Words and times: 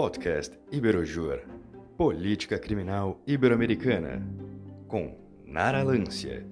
Podcast 0.00 0.56
Iberojur 0.70 1.42
Política 1.96 2.56
Criminal 2.56 3.20
Ibero-Americana 3.26 4.22
com 4.86 5.18
Nara 5.44 5.82
Lância 5.82 6.46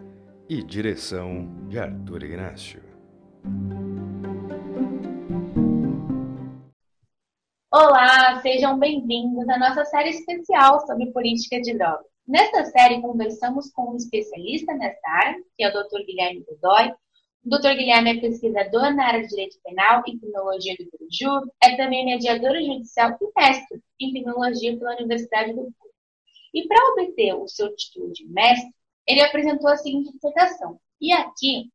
e 0.48 0.64
direção 0.64 1.46
de 1.68 1.78
Arthur 1.78 2.24
Ignacio. 2.24 2.82
Olá, 7.72 8.40
sejam 8.42 8.80
bem-vindos 8.80 9.48
à 9.48 9.56
nossa 9.60 9.84
série 9.84 10.10
especial 10.10 10.84
sobre 10.84 11.12
política 11.12 11.60
de 11.60 11.78
drogas. 11.78 12.04
Nesta 12.26 12.64
série, 12.64 13.00
conversamos 13.00 13.70
com 13.70 13.92
um 13.92 13.96
especialista 13.96 14.74
nessa 14.74 15.08
área, 15.08 15.36
que 15.56 15.62
é 15.62 15.68
o 15.68 15.72
Dr. 15.72 16.04
Guilherme 16.04 16.44
Godoy. 16.48 16.92
O 17.46 17.48
Dr. 17.48 17.76
Guilherme 17.76 18.10
é 18.10 18.20
pesquisador 18.20 18.92
na 18.92 19.06
área 19.06 19.22
de 19.22 19.28
Direito 19.28 19.56
Penal 19.62 20.02
e 20.04 20.18
Criminologia 20.18 20.74
do 20.76 20.90
Perujur, 20.90 21.48
é 21.62 21.76
também 21.76 22.04
mediador 22.04 22.56
judicial 22.60 23.16
e 23.20 23.40
mestre 23.40 23.80
em 24.00 24.10
Criminologia 24.10 24.76
pela 24.76 24.96
Universidade 24.96 25.52
do 25.52 25.60
Rio. 25.60 25.74
E 26.52 26.66
para 26.66 26.90
obter 26.90 27.34
o 27.34 27.46
seu 27.46 27.72
título 27.76 28.12
de 28.12 28.26
mestre, 28.26 28.68
ele 29.06 29.20
apresentou 29.20 29.68
a 29.68 29.76
seguinte 29.76 30.12
dissertação. 30.12 30.80
E 31.00 31.12
aqui 31.12 31.70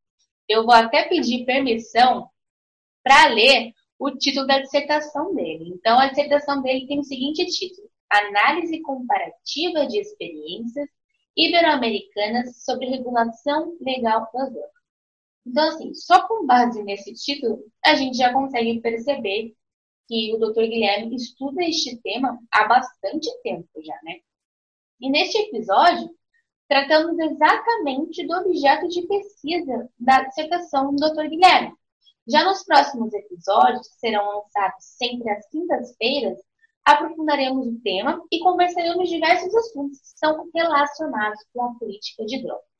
eu 0.49 0.65
vou 0.65 0.75
até 0.75 1.07
pedir 1.07 1.45
permissão 1.45 2.29
para 3.01 3.27
ler 3.27 3.71
o 3.97 4.11
título 4.11 4.45
da 4.45 4.59
dissertação 4.59 5.33
dele. 5.33 5.71
Então, 5.73 5.97
a 5.97 6.09
dissertação 6.09 6.61
dele 6.61 6.85
tem 6.85 6.99
o 6.99 7.05
seguinte 7.05 7.45
título: 7.45 7.89
Análise 8.09 8.81
comparativa 8.81 9.87
de 9.87 10.01
experiências 10.01 10.89
ibero-americanas 11.37 12.61
sobre 12.61 12.87
regulação 12.87 13.77
legal 13.79 14.29
das 14.33 14.51
drogas. 14.51 14.80
Então, 15.45 15.67
assim, 15.69 15.93
só 15.93 16.27
com 16.27 16.45
base 16.45 16.83
nesse 16.83 17.13
título, 17.13 17.63
a 17.83 17.95
gente 17.95 18.17
já 18.17 18.31
consegue 18.31 18.79
perceber 18.79 19.55
que 20.07 20.33
o 20.35 20.37
Dr. 20.37 20.63
Guilherme 20.63 21.15
estuda 21.15 21.63
este 21.63 21.97
tema 22.01 22.37
há 22.51 22.67
bastante 22.67 23.29
tempo 23.41 23.69
já, 23.83 23.97
né? 24.03 24.19
E 24.99 25.09
neste 25.09 25.37
episódio, 25.37 26.09
tratamos 26.67 27.17
exatamente 27.17 28.25
do 28.27 28.33
objeto 28.33 28.87
de 28.87 29.07
pesquisa 29.07 29.89
da 29.99 30.23
dissertação 30.23 30.93
do 30.93 31.09
Dr. 31.09 31.27
Guilherme. 31.27 31.73
Já 32.27 32.43
nos 32.43 32.63
próximos 32.63 33.11
episódios, 33.13 33.87
que 33.87 33.99
serão 33.99 34.25
lançados 34.37 34.85
sempre 34.85 35.29
às 35.31 35.49
quintas-feiras, 35.49 36.37
aprofundaremos 36.85 37.67
o 37.67 37.81
tema 37.81 38.21
e 38.31 38.39
conversaremos 38.39 39.09
diversos 39.09 39.53
assuntos 39.55 39.99
que 39.99 40.19
são 40.19 40.49
relacionados 40.53 41.39
com 41.53 41.65
a 41.65 41.73
política 41.75 42.25
de 42.25 42.43
drogas. 42.43 42.70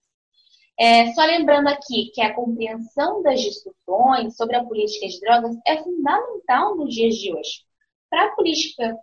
É, 0.83 1.13
só 1.13 1.23
lembrando 1.25 1.67
aqui 1.67 2.09
que 2.11 2.23
a 2.23 2.33
compreensão 2.33 3.21
das 3.21 3.39
discussões 3.39 4.35
sobre 4.35 4.55
a 4.55 4.63
política 4.63 5.07
de 5.07 5.19
drogas 5.19 5.55
é 5.67 5.77
fundamental 5.77 6.75
nos 6.75 6.91
dias 6.91 7.13
de 7.17 7.31
hoje. 7.31 7.63
Para 8.09 8.25
a 8.25 8.31
política 8.35 8.97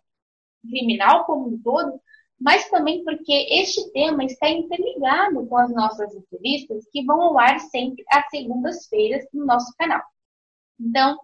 criminal 0.68 1.24
como 1.24 1.50
um 1.50 1.62
todo, 1.62 2.00
mas 2.40 2.68
também 2.68 3.04
porque 3.04 3.46
este 3.48 3.92
tema 3.92 4.24
está 4.24 4.48
interligado 4.48 5.46
com 5.46 5.56
as 5.56 5.72
nossas 5.72 6.12
entrevistas 6.16 6.84
que 6.90 7.04
vão 7.04 7.22
ao 7.22 7.38
ar 7.38 7.60
sempre 7.60 8.04
às 8.10 8.28
segundas-feiras 8.28 9.24
no 9.32 9.46
nosso 9.46 9.72
canal. 9.78 10.02
Então, 10.80 11.16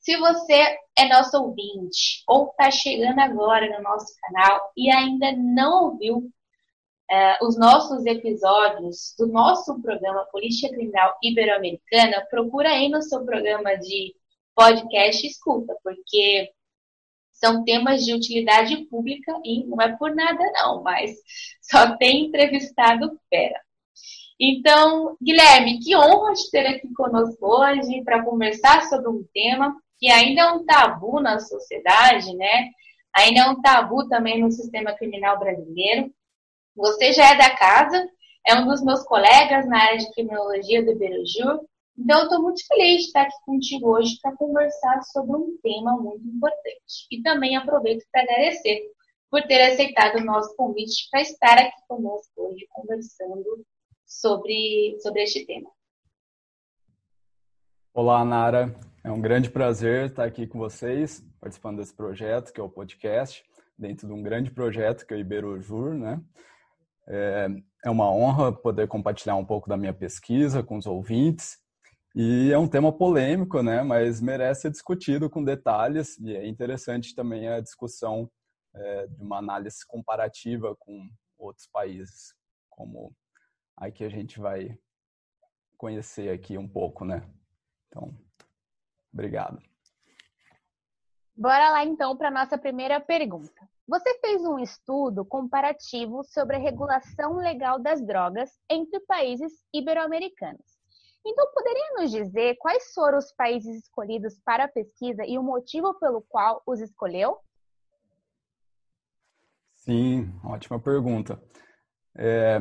se 0.00 0.16
você 0.16 0.76
é 0.98 1.08
nosso 1.08 1.40
ouvinte 1.40 2.24
ou 2.26 2.48
está 2.48 2.68
chegando 2.68 3.20
agora 3.20 3.78
no 3.78 3.84
nosso 3.84 4.12
canal 4.22 4.72
e 4.76 4.90
ainda 4.90 5.30
não 5.36 5.84
ouviu 5.84 6.28
uh, 7.10 7.46
os 7.46 7.58
nossos 7.58 8.06
episódios 8.06 9.14
do 9.18 9.26
nosso 9.26 9.80
programa 9.82 10.24
Política 10.26 10.72
Criminal 10.72 11.16
Ibero-Americana, 11.22 12.26
procura 12.30 12.70
aí 12.70 12.88
no 12.88 13.02
seu 13.02 13.24
programa 13.24 13.76
de 13.76 14.14
podcast 14.54 15.26
escuta, 15.26 15.74
porque 15.82 16.50
são 17.32 17.64
temas 17.64 18.04
de 18.04 18.14
utilidade 18.14 18.76
pública 18.86 19.32
e 19.44 19.64
não 19.64 19.80
é 19.80 19.96
por 19.96 20.14
nada 20.14 20.44
não, 20.54 20.82
mas 20.82 21.16
só 21.60 21.96
tem 21.96 22.26
entrevistado 22.26 23.18
fera. 23.28 23.60
Então, 24.38 25.16
Guilherme, 25.22 25.80
que 25.80 25.94
honra 25.94 26.32
te 26.32 26.50
ter 26.50 26.66
aqui 26.66 26.90
conosco 26.94 27.38
hoje 27.46 28.02
para 28.04 28.24
conversar 28.24 28.82
sobre 28.84 29.08
um 29.08 29.22
tema 29.34 29.76
que 29.98 30.10
ainda 30.10 30.40
é 30.40 30.52
um 30.52 30.64
tabu 30.64 31.20
na 31.20 31.38
sociedade, 31.38 32.34
né? 32.34 32.70
Ainda 33.14 33.40
é 33.40 33.50
um 33.50 33.60
tabu 33.60 34.08
também 34.08 34.40
no 34.40 34.50
sistema 34.50 34.94
criminal 34.94 35.38
brasileiro. 35.38 36.10
Você 36.80 37.12
já 37.12 37.34
é 37.34 37.38
da 37.38 37.56
casa, 37.56 38.08
é 38.46 38.54
um 38.56 38.66
dos 38.66 38.82
meus 38.82 39.02
colegas 39.04 39.66
na 39.68 39.82
área 39.82 39.98
de 39.98 40.10
criminologia 40.12 40.84
do 40.84 40.92
Iberojur, 40.92 41.60
então, 42.02 42.18
eu 42.20 42.24
estou 42.24 42.42
muito 42.42 42.66
feliz 42.66 43.02
de 43.02 43.06
estar 43.08 43.22
aqui 43.22 43.36
contigo 43.44 43.90
hoje 43.90 44.18
para 44.22 44.34
conversar 44.34 45.02
sobre 45.02 45.36
um 45.36 45.58
tema 45.62 45.94
muito 45.98 46.26
importante. 46.26 47.06
E 47.10 47.20
também 47.22 47.56
aproveito 47.56 48.06
para 48.10 48.22
agradecer 48.22 48.90
por 49.30 49.42
ter 49.42 49.60
aceitado 49.60 50.16
o 50.16 50.24
nosso 50.24 50.56
convite 50.56 51.08
para 51.10 51.20
estar 51.20 51.58
aqui 51.58 51.76
conosco 51.86 52.32
hoje 52.36 52.66
conversando 52.70 53.66
sobre, 54.06 54.96
sobre 55.02 55.22
este 55.22 55.44
tema. 55.44 55.70
Olá, 57.92 58.24
Nara. 58.24 58.74
É 59.04 59.10
um 59.10 59.20
grande 59.20 59.50
prazer 59.50 60.06
estar 60.06 60.24
aqui 60.24 60.46
com 60.46 60.58
vocês, 60.58 61.22
participando 61.38 61.78
desse 61.78 61.94
projeto, 61.94 62.50
que 62.50 62.60
é 62.60 62.64
o 62.64 62.68
podcast, 62.70 63.44
dentro 63.78 64.06
de 64.06 64.12
um 64.14 64.22
grande 64.22 64.50
projeto 64.50 65.06
que 65.06 65.12
é 65.12 65.18
o 65.18 65.20
Iberojur, 65.20 65.92
né? 65.92 66.18
É, 67.12 67.48
é 67.84 67.90
uma 67.90 68.08
honra 68.08 68.52
poder 68.52 68.86
compartilhar 68.86 69.34
um 69.34 69.44
pouco 69.44 69.68
da 69.68 69.76
minha 69.76 69.92
pesquisa 69.92 70.62
com 70.62 70.76
os 70.76 70.86
ouvintes 70.86 71.58
e 72.14 72.52
é 72.52 72.58
um 72.58 72.68
tema 72.68 72.92
polêmico, 72.92 73.62
né? 73.62 73.82
Mas 73.82 74.20
merece 74.20 74.62
ser 74.62 74.70
discutido 74.70 75.28
com 75.28 75.42
detalhes 75.42 76.18
e 76.18 76.36
é 76.36 76.46
interessante 76.46 77.14
também 77.14 77.48
a 77.48 77.60
discussão 77.60 78.30
é, 78.74 79.06
de 79.06 79.22
uma 79.22 79.38
análise 79.38 79.84
comparativa 79.86 80.76
com 80.76 81.08
outros 81.38 81.66
países, 81.66 82.34
como 82.68 83.12
aí 83.76 83.90
que 83.90 84.04
a 84.04 84.08
gente 84.08 84.38
vai 84.38 84.78
conhecer 85.76 86.30
aqui 86.30 86.58
um 86.58 86.68
pouco, 86.68 87.04
né? 87.04 87.28
Então, 87.88 88.14
obrigado. 89.12 89.60
Bora 91.34 91.70
lá 91.70 91.84
então 91.84 92.16
para 92.16 92.30
nossa 92.30 92.58
primeira 92.58 93.00
pergunta. 93.00 93.69
Você 93.90 94.20
fez 94.20 94.44
um 94.44 94.60
estudo 94.60 95.24
comparativo 95.24 96.22
sobre 96.22 96.54
a 96.54 96.60
regulação 96.60 97.38
legal 97.38 97.76
das 97.76 98.00
drogas 98.00 98.48
entre 98.70 99.00
países 99.00 99.52
ibero-americanos. 99.74 100.64
Então, 101.26 101.44
poderia 101.52 101.94
nos 101.96 102.12
dizer 102.12 102.56
quais 102.60 102.94
foram 102.94 103.18
os 103.18 103.32
países 103.32 103.82
escolhidos 103.82 104.38
para 104.44 104.66
a 104.66 104.68
pesquisa 104.68 105.26
e 105.26 105.36
o 105.36 105.42
motivo 105.42 105.92
pelo 105.98 106.22
qual 106.22 106.62
os 106.64 106.80
escolheu? 106.80 107.38
Sim, 109.74 110.32
ótima 110.44 110.78
pergunta. 110.78 111.42
É, 112.14 112.60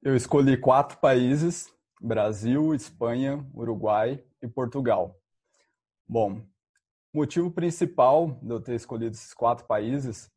eu 0.00 0.14
escolhi 0.14 0.56
quatro 0.56 0.96
países: 0.98 1.74
Brasil, 2.00 2.72
Espanha, 2.72 3.44
Uruguai 3.52 4.24
e 4.40 4.46
Portugal. 4.46 5.20
Bom, 6.06 6.46
motivo 7.12 7.50
principal 7.50 8.38
de 8.40 8.50
eu 8.50 8.60
ter 8.60 8.76
escolhido 8.76 9.16
esses 9.16 9.34
quatro 9.34 9.66
países 9.66 10.30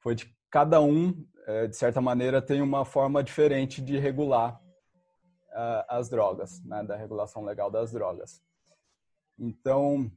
foi 0.00 0.14
de 0.14 0.34
cada 0.50 0.80
um, 0.80 1.26
é, 1.46 1.66
de 1.66 1.76
certa 1.76 2.00
maneira, 2.00 2.42
tem 2.42 2.60
uma 2.60 2.84
forma 2.84 3.22
diferente 3.22 3.80
de 3.80 3.98
regular 3.98 4.60
uh, 5.50 5.84
as 5.88 6.08
drogas, 6.08 6.62
né, 6.64 6.82
da 6.82 6.96
regulação 6.96 7.44
legal 7.44 7.70
das 7.70 7.92
drogas. 7.92 8.42
Então, 9.38 10.10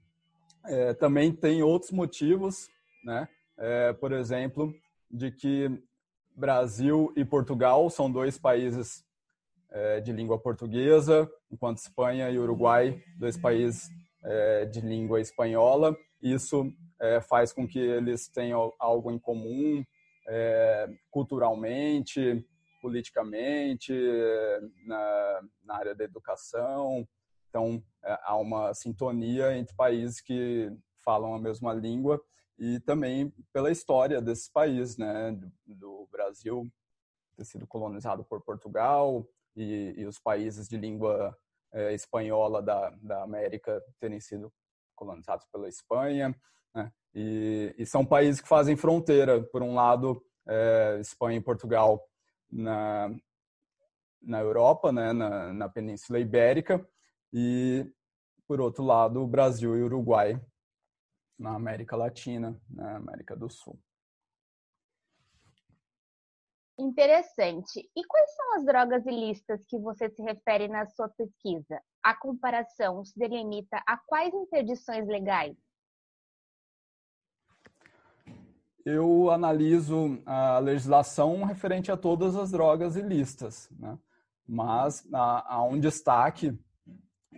é, 0.65 0.93
também 0.93 1.31
tem 1.31 1.61
outros 1.61 1.91
motivos, 1.91 2.67
né, 3.03 3.27
é, 3.57 3.93
por 3.93 4.11
exemplo, 4.11 4.73
de 5.09 5.31
que 5.31 5.69
Brasil 6.35 7.13
e 7.15 7.23
Portugal 7.23 7.89
são 7.89 8.11
dois 8.11 8.37
países 8.37 9.05
é, 9.69 9.99
de 9.99 10.11
língua 10.11 10.39
portuguesa, 10.39 11.29
enquanto 11.51 11.77
Espanha 11.77 12.29
e 12.29 12.39
Uruguai, 12.39 13.01
dois 13.17 13.37
países 13.37 13.89
é, 14.23 14.65
de 14.65 14.81
língua 14.81 15.19
espanhola. 15.19 15.95
Isso 16.21 16.71
é, 17.03 17.19
faz 17.19 17.51
com 17.51 17.67
que 17.67 17.79
eles 17.79 18.29
tenham 18.29 18.73
algo 18.79 19.11
em 19.11 19.19
comum 19.19 19.83
é, 20.25 20.89
culturalmente, 21.11 22.45
politicamente, 22.81 23.93
na, 24.85 25.41
na 25.63 25.75
área 25.75 25.93
da 25.93 26.05
educação. 26.05 27.05
Então, 27.49 27.83
é, 28.03 28.17
há 28.23 28.37
uma 28.37 28.73
sintonia 28.73 29.55
entre 29.57 29.75
países 29.75 30.21
que 30.21 30.71
falam 31.03 31.35
a 31.35 31.39
mesma 31.39 31.73
língua 31.73 32.21
e 32.57 32.79
também 32.79 33.33
pela 33.51 33.69
história 33.69 34.21
desses 34.21 34.47
países, 34.47 34.97
né? 34.97 35.31
Do, 35.31 35.51
do 35.75 36.07
Brasil 36.09 36.71
ter 37.35 37.43
sido 37.43 37.67
colonizado 37.67 38.23
por 38.23 38.41
Portugal 38.41 39.27
e, 39.55 39.93
e 39.97 40.05
os 40.05 40.19
países 40.19 40.69
de 40.69 40.77
língua 40.77 41.37
é, 41.73 41.93
espanhola 41.93 42.61
da, 42.61 42.91
da 43.01 43.23
América 43.23 43.83
terem 43.99 44.21
sido 44.21 44.53
colonizados 44.95 45.45
pela 45.51 45.67
Espanha. 45.67 46.33
Né? 47.13 47.21
E, 47.21 47.75
e, 47.77 47.85
são 47.85 48.05
países 48.05 48.41
que 48.41 48.47
fazem 48.47 48.75
fronteira. 48.75 49.41
Por 49.43 49.61
um 49.61 49.73
lado, 49.73 50.23
é, 50.47 50.97
Espanha 50.99 51.37
e 51.37 51.43
Portugal 51.43 52.03
na, 52.51 53.09
na 54.21 54.39
Europa, 54.39 54.91
né, 54.91 55.13
na, 55.13 55.53
na 55.53 55.69
Península 55.69 56.19
Ibérica, 56.19 56.85
e, 57.31 57.85
por 58.47 58.61
outro 58.61 58.83
lado, 58.83 59.21
o 59.21 59.27
Brasil 59.27 59.77
e 59.77 59.81
o 59.81 59.85
Uruguai 59.85 60.39
na 61.37 61.55
América 61.55 61.95
Latina, 61.95 62.59
na 62.69 62.97
América 62.97 63.35
do 63.35 63.49
Sul. 63.49 63.79
Interessante. 66.77 67.87
E 67.95 68.03
quais 68.03 68.35
são 68.35 68.55
as 68.55 68.65
drogas 68.65 69.05
ilícitas 69.05 69.63
que 69.67 69.77
você 69.77 70.09
se 70.09 70.21
refere 70.23 70.67
na 70.67 70.85
sua 70.87 71.07
pesquisa? 71.09 71.81
A 72.01 72.15
comparação 72.15 73.05
se 73.05 73.17
delimita 73.17 73.81
a 73.87 73.97
quais 73.97 74.33
interdições 74.33 75.07
legais? 75.07 75.55
Eu 78.85 79.31
analiso 79.31 80.21
a 80.25 80.59
legislação 80.59 81.43
referente 81.43 81.91
a 81.91 81.95
todas 81.95 82.35
as 82.35 82.51
drogas 82.51 82.97
ilícitas, 82.97 83.69
né? 83.79 83.97
mas 84.45 85.07
há, 85.13 85.55
há 85.55 85.63
um 85.63 85.79
destaque 85.79 86.57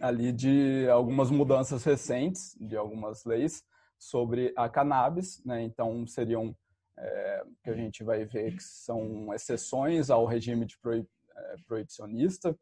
ali 0.01 0.31
de 0.31 0.89
algumas 0.89 1.30
mudanças 1.30 1.83
recentes 1.83 2.57
de 2.59 2.75
algumas 2.75 3.25
leis 3.25 3.63
sobre 3.97 4.53
a 4.57 4.68
cannabis, 4.68 5.44
né? 5.45 5.62
então 5.62 6.06
seriam 6.07 6.56
é, 6.97 7.45
que 7.63 7.69
a 7.69 7.75
gente 7.75 8.03
vai 8.03 8.25
ver 8.25 8.56
que 8.56 8.63
são 8.63 9.31
exceções 9.33 10.09
ao 10.09 10.25
regime 10.25 10.65
de 10.65 10.77
proib, 10.80 11.07
é, 11.36 11.56
proibicionista 11.68 12.57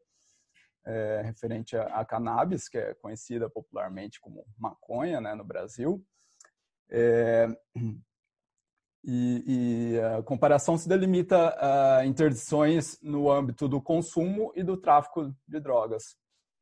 é, 0.84 1.22
referente 1.22 1.74
a, 1.76 2.04
cannabis, 2.04 2.68
que 2.68 2.76
é 2.76 2.94
conhecida 2.94 3.48
popularmente 3.48 4.20
como 4.20 4.44
maconha 4.58 5.20
né, 5.20 5.34
no 5.34 5.44
Brasil. 5.44 6.04
E, 9.06 9.44
e, 9.96 10.00
a 10.00 10.22
comparação 10.22 10.78
se 10.78 10.88
delimita 10.88 11.54
a 11.60 12.06
interdições 12.06 12.98
no 13.02 13.30
âmbito 13.30 13.68
do 13.68 13.80
consumo 13.80 14.50
e 14.56 14.62
do 14.62 14.78
tráfico 14.78 15.30
de 15.46 15.60
drogas. 15.60 16.16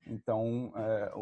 Então, 0.04 0.72
é, 0.74 1.12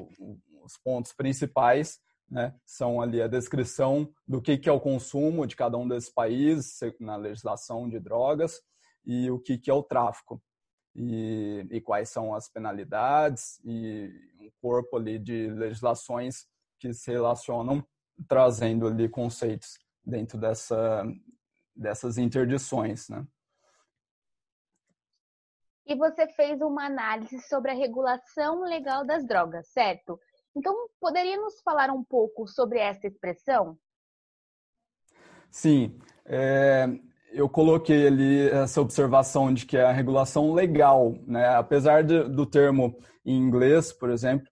os 0.64 0.78
pontos 0.82 1.12
principais 1.12 2.00
né, 2.31 2.55
são 2.64 3.02
ali 3.02 3.20
a 3.20 3.28
descrição 3.28 4.11
do 4.26 4.40
que, 4.40 4.56
que 4.56 4.69
é 4.69 4.72
o 4.72 4.81
consumo 4.81 5.46
de 5.46 5.55
cada 5.55 5.76
um 5.76 5.87
desses 5.87 6.11
países 6.11 6.78
na 6.99 7.17
legislação 7.17 7.87
de 7.87 7.99
drogas 7.99 8.62
e 9.05 9.31
o 9.31 9.38
que, 9.38 9.58
que 9.58 9.70
é 9.70 9.75
o 9.75 9.82
tráfico 9.82 10.40
e, 10.94 11.67
e 11.70 11.81
quais 11.81 12.08
são 12.08 12.34
as 12.34 12.49
penalidades 12.49 13.61
e 13.64 14.11
um 14.40 14.50
corpo 14.61 14.96
ali 14.96 15.19
de 15.19 15.49
legislações 15.50 16.46
que 16.78 16.94
se 16.94 17.11
relacionam 17.11 17.84
trazendo 18.28 18.87
ali 18.87 19.08
conceitos 19.08 19.78
dentro 20.10 20.36
dessa, 20.36 21.04
dessas 21.74 22.18
interdições, 22.18 23.08
né? 23.08 23.24
E 25.86 25.94
você 25.94 26.28
fez 26.28 26.60
uma 26.60 26.86
análise 26.86 27.40
sobre 27.48 27.72
a 27.72 27.74
regulação 27.74 28.62
legal 28.62 29.04
das 29.04 29.26
drogas, 29.26 29.66
certo? 29.68 30.20
Então, 30.56 30.88
poderia 31.00 31.36
nos 31.36 31.60
falar 31.62 31.90
um 31.90 32.04
pouco 32.04 32.46
sobre 32.46 32.78
essa 32.78 33.06
expressão? 33.06 33.76
Sim, 35.50 35.98
é, 36.24 36.86
eu 37.32 37.48
coloquei 37.48 38.06
ali 38.06 38.48
essa 38.50 38.80
observação 38.80 39.52
de 39.52 39.66
que 39.66 39.76
é 39.76 39.82
a 39.82 39.92
regulação 39.92 40.52
legal, 40.52 41.14
né? 41.26 41.48
apesar 41.48 42.04
de, 42.04 42.24
do 42.28 42.46
termo 42.46 42.96
em 43.24 43.36
inglês, 43.36 43.92
por 43.92 44.10
exemplo, 44.10 44.48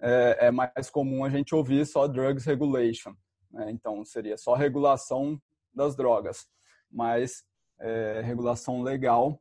é, 0.00 0.46
é, 0.46 0.50
mais 0.50 0.90
comum 0.90 1.24
a 1.24 1.30
gente 1.30 1.54
ouvir 1.54 1.86
só 1.86 2.06
drugs 2.06 2.44
regulation, 2.44 3.14
né? 3.54 3.70
então 3.70 4.04
seria 4.04 4.36
só 4.36 4.54
regulação 4.54 5.40
das 5.72 5.96
drogas, 5.96 6.46
mas 6.90 7.42
é, 7.80 8.20
regulação 8.22 8.82
legal 8.82 9.40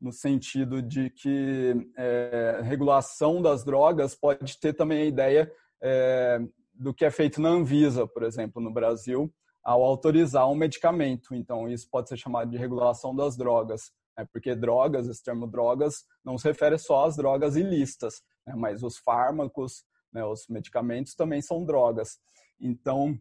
no 0.00 0.12
sentido 0.12 0.82
de 0.82 1.08
que 1.08 1.74
é, 1.96 2.60
regulação 2.62 3.40
das 3.40 3.64
drogas 3.64 4.14
pode 4.14 4.58
ter 4.60 4.74
também 4.74 5.02
a 5.02 5.06
ideia 5.06 5.52
é, 5.82 6.40
do 6.74 6.92
que 6.92 7.04
é 7.04 7.10
feito 7.10 7.40
na 7.40 7.48
Anvisa, 7.48 8.06
por 8.06 8.22
exemplo, 8.22 8.60
no 8.60 8.72
Brasil, 8.72 9.32
ao 9.62 9.82
autorizar 9.82 10.48
um 10.50 10.54
medicamento. 10.54 11.34
Então, 11.34 11.68
isso 11.68 11.88
pode 11.90 12.08
ser 12.08 12.18
chamado 12.18 12.50
de 12.50 12.58
regulação 12.58 13.16
das 13.16 13.36
drogas, 13.36 13.92
né? 14.16 14.26
porque 14.30 14.54
drogas, 14.54 15.08
esse 15.08 15.22
termo 15.22 15.46
drogas, 15.46 16.04
não 16.22 16.36
se 16.36 16.46
refere 16.46 16.76
só 16.78 17.06
às 17.06 17.16
drogas 17.16 17.56
ilícitas, 17.56 18.22
né? 18.46 18.54
mas 18.54 18.82
os 18.82 18.98
fármacos, 18.98 19.84
né? 20.12 20.22
os 20.24 20.46
medicamentos 20.48 21.14
também 21.14 21.40
são 21.40 21.64
drogas. 21.64 22.18
Então, 22.60 23.18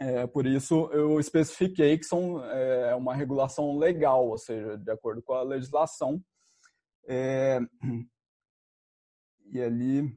é, 0.00 0.26
por 0.26 0.46
isso, 0.46 0.88
eu 0.92 1.20
especifiquei 1.20 1.96
que 1.98 2.04
são 2.04 2.44
é, 2.44 2.94
uma 2.94 3.14
regulação 3.14 3.78
legal, 3.78 4.28
ou 4.28 4.38
seja, 4.38 4.76
de 4.76 4.90
acordo 4.90 5.22
com 5.22 5.34
a 5.34 5.42
legislação. 5.42 6.22
É, 7.06 7.60
e 9.52 9.60
ali, 9.60 10.16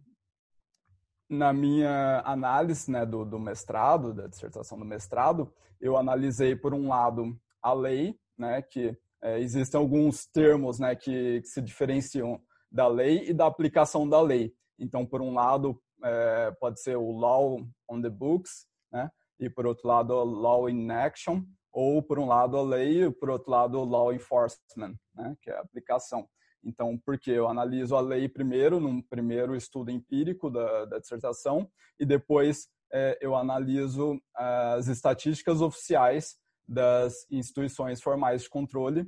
na 1.29 1.51
minha 1.51 2.21
análise 2.25 2.89
né, 2.89 3.05
do, 3.05 3.25
do, 3.25 3.39
mestrado, 3.39 4.13
da 4.13 4.27
dissertação 4.27 4.77
do 4.79 4.85
mestrado, 4.85 5.53
eu 5.79 5.97
analisei, 5.97 6.55
por 6.55 6.73
um 6.73 6.87
lado, 6.87 7.37
a 7.61 7.73
lei, 7.73 8.17
né, 8.37 8.61
que 8.61 8.97
é, 9.21 9.39
existem 9.39 9.79
alguns 9.79 10.25
termos 10.25 10.79
né, 10.79 10.95
que, 10.95 11.41
que, 11.41 11.47
se 11.47 11.61
diferenciam 11.61 12.41
da 12.71 12.87
lei 12.87 13.29
e 13.29 13.33
da 13.33 13.45
aplicação 13.45 14.07
da 14.07 14.21
lei. 14.21 14.53
Então, 14.79 15.05
por 15.05 15.21
um 15.21 15.33
lado, 15.33 15.81
é, 16.03 16.51
pode 16.59 16.81
ser 16.81 16.97
o 16.97 17.11
law 17.11 17.57
on 17.89 18.01
the 18.01 18.09
books, 18.09 18.67
né, 18.91 19.09
e 19.39 19.49
por 19.49 19.65
outro 19.65 19.87
lado 19.87 20.13
law 20.23 20.69
in 20.69 20.89
action, 20.91 21.43
ou 21.71 22.01
por 22.01 22.17
um 22.17 22.25
lado 22.25 22.57
a 22.57 22.63
lei 22.63 23.03
e 23.03 23.11
por 23.11 23.29
outro 23.29 23.51
lado 23.51 23.79
o 23.79 23.83
law 23.83 24.13
enforcement, 24.13 24.95
né, 25.13 25.35
que 25.41 25.49
é 25.49 25.57
a 25.57 25.61
aplicação. 25.61 26.27
Então, 26.63 26.97
porque 27.05 27.29
eu 27.29 27.47
analiso 27.47 27.95
a 27.95 28.01
lei 28.01 28.27
primeiro, 28.27 28.79
num 28.79 29.01
primeiro 29.01 29.55
estudo 29.55 29.91
empírico 29.91 30.49
da, 30.49 30.85
da 30.85 30.99
dissertação, 30.99 31.69
e 31.99 32.05
depois 32.05 32.67
é, 32.91 33.17
eu 33.21 33.35
analiso 33.35 34.19
as 34.33 34.87
estatísticas 34.87 35.61
oficiais 35.61 36.37
das 36.67 37.27
instituições 37.29 38.01
formais 38.01 38.43
de 38.43 38.49
controle, 38.49 39.07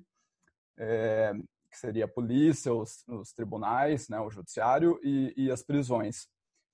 é, 0.78 1.34
que 1.72 1.78
seria 1.78 2.06
a 2.06 2.08
polícia, 2.08 2.74
os, 2.74 3.04
os 3.08 3.32
tribunais, 3.34 4.08
né, 4.08 4.20
o 4.20 4.30
judiciário 4.30 5.00
e, 5.04 5.34
e 5.36 5.52
as 5.52 5.64
prisões 5.64 6.28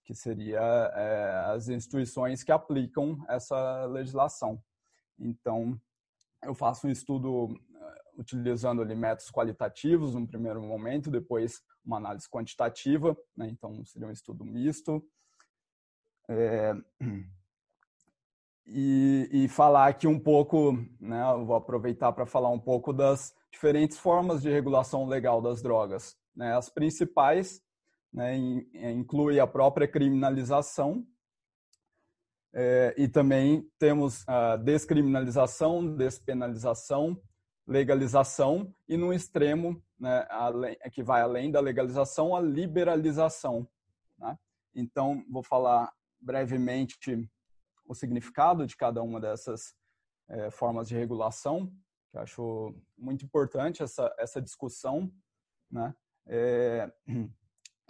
que 0.04 0.14
seria 0.14 0.60
é, 0.60 1.54
as 1.54 1.70
instituições 1.70 2.44
que 2.44 2.52
aplicam 2.52 3.24
essa 3.28 3.86
legislação. 3.86 4.62
Então, 5.18 5.80
eu 6.44 6.54
faço 6.54 6.88
um 6.88 6.90
estudo 6.90 7.50
eh, 7.76 8.02
utilizando 8.18 8.82
ali 8.82 8.96
métodos 8.96 9.32
qualitativos 9.32 10.14
no 10.14 10.28
primeiro 10.28 10.62
momento, 10.62 11.10
depois 11.10 11.62
uma 11.86 11.98
análise 11.98 12.30
quantitativa, 12.30 13.16
né? 13.36 13.48
então 13.50 13.84
seria 13.86 14.08
um 14.08 14.12
estudo 14.12 14.46
misto. 14.46 15.04
É, 16.30 16.74
e, 18.66 19.30
e, 19.32 19.48
falar 19.48 19.88
aqui 19.88 20.08
um 20.08 20.20
pouco, 20.20 20.74
né, 21.00 21.22
vou 21.46 21.56
aproveitar 21.56 22.12
para 22.14 22.26
falar 22.26 22.50
um 22.50 22.60
pouco 22.60 22.94
das 22.94 23.34
diferentes 23.52 23.98
formas 23.98 24.42
de 24.42 24.50
regulação 24.50 25.06
legal 25.06 25.42
das 25.42 25.62
drogas. 25.62 26.18
Né? 26.36 26.56
As 26.56 26.70
principais 26.70 27.62
né, 28.14 28.36
é, 28.74 28.92
inclui 28.92 29.40
a 29.40 29.48
própria 29.48 29.88
criminalização 29.88 31.06
é, 32.54 32.94
e 32.96 33.08
também 33.08 33.68
temos 33.80 34.24
a 34.28 34.56
descriminalização, 34.58 35.96
despenalização, 35.96 37.20
legalização 37.66 38.74
e 38.88 38.96
no 38.96 39.12
extremo, 39.12 39.82
né, 40.00 40.28
além, 40.30 40.78
que 40.92 41.02
vai 41.02 41.22
além 41.22 41.50
da 41.50 41.60
legalização, 41.60 42.36
a 42.36 42.40
liberalização. 42.40 43.68
Né? 44.20 44.38
Então, 44.76 45.26
vou 45.30 45.42
falar 45.42 45.92
brevemente 46.22 46.98
o 47.86 47.96
significado 47.96 48.68
de 48.68 48.78
cada 48.78 49.02
uma 49.02 49.20
dessas 49.20 49.74
é, 50.30 50.52
formas 50.52 50.88
de 50.88 50.96
regulação, 50.96 51.74
que 52.12 52.18
acho 52.18 52.76
muito 52.96 53.26
importante 53.26 53.82
essa, 53.82 54.14
essa 54.20 54.40
discussão. 54.40 55.12
Né? 55.72 55.94
É, 56.28 56.92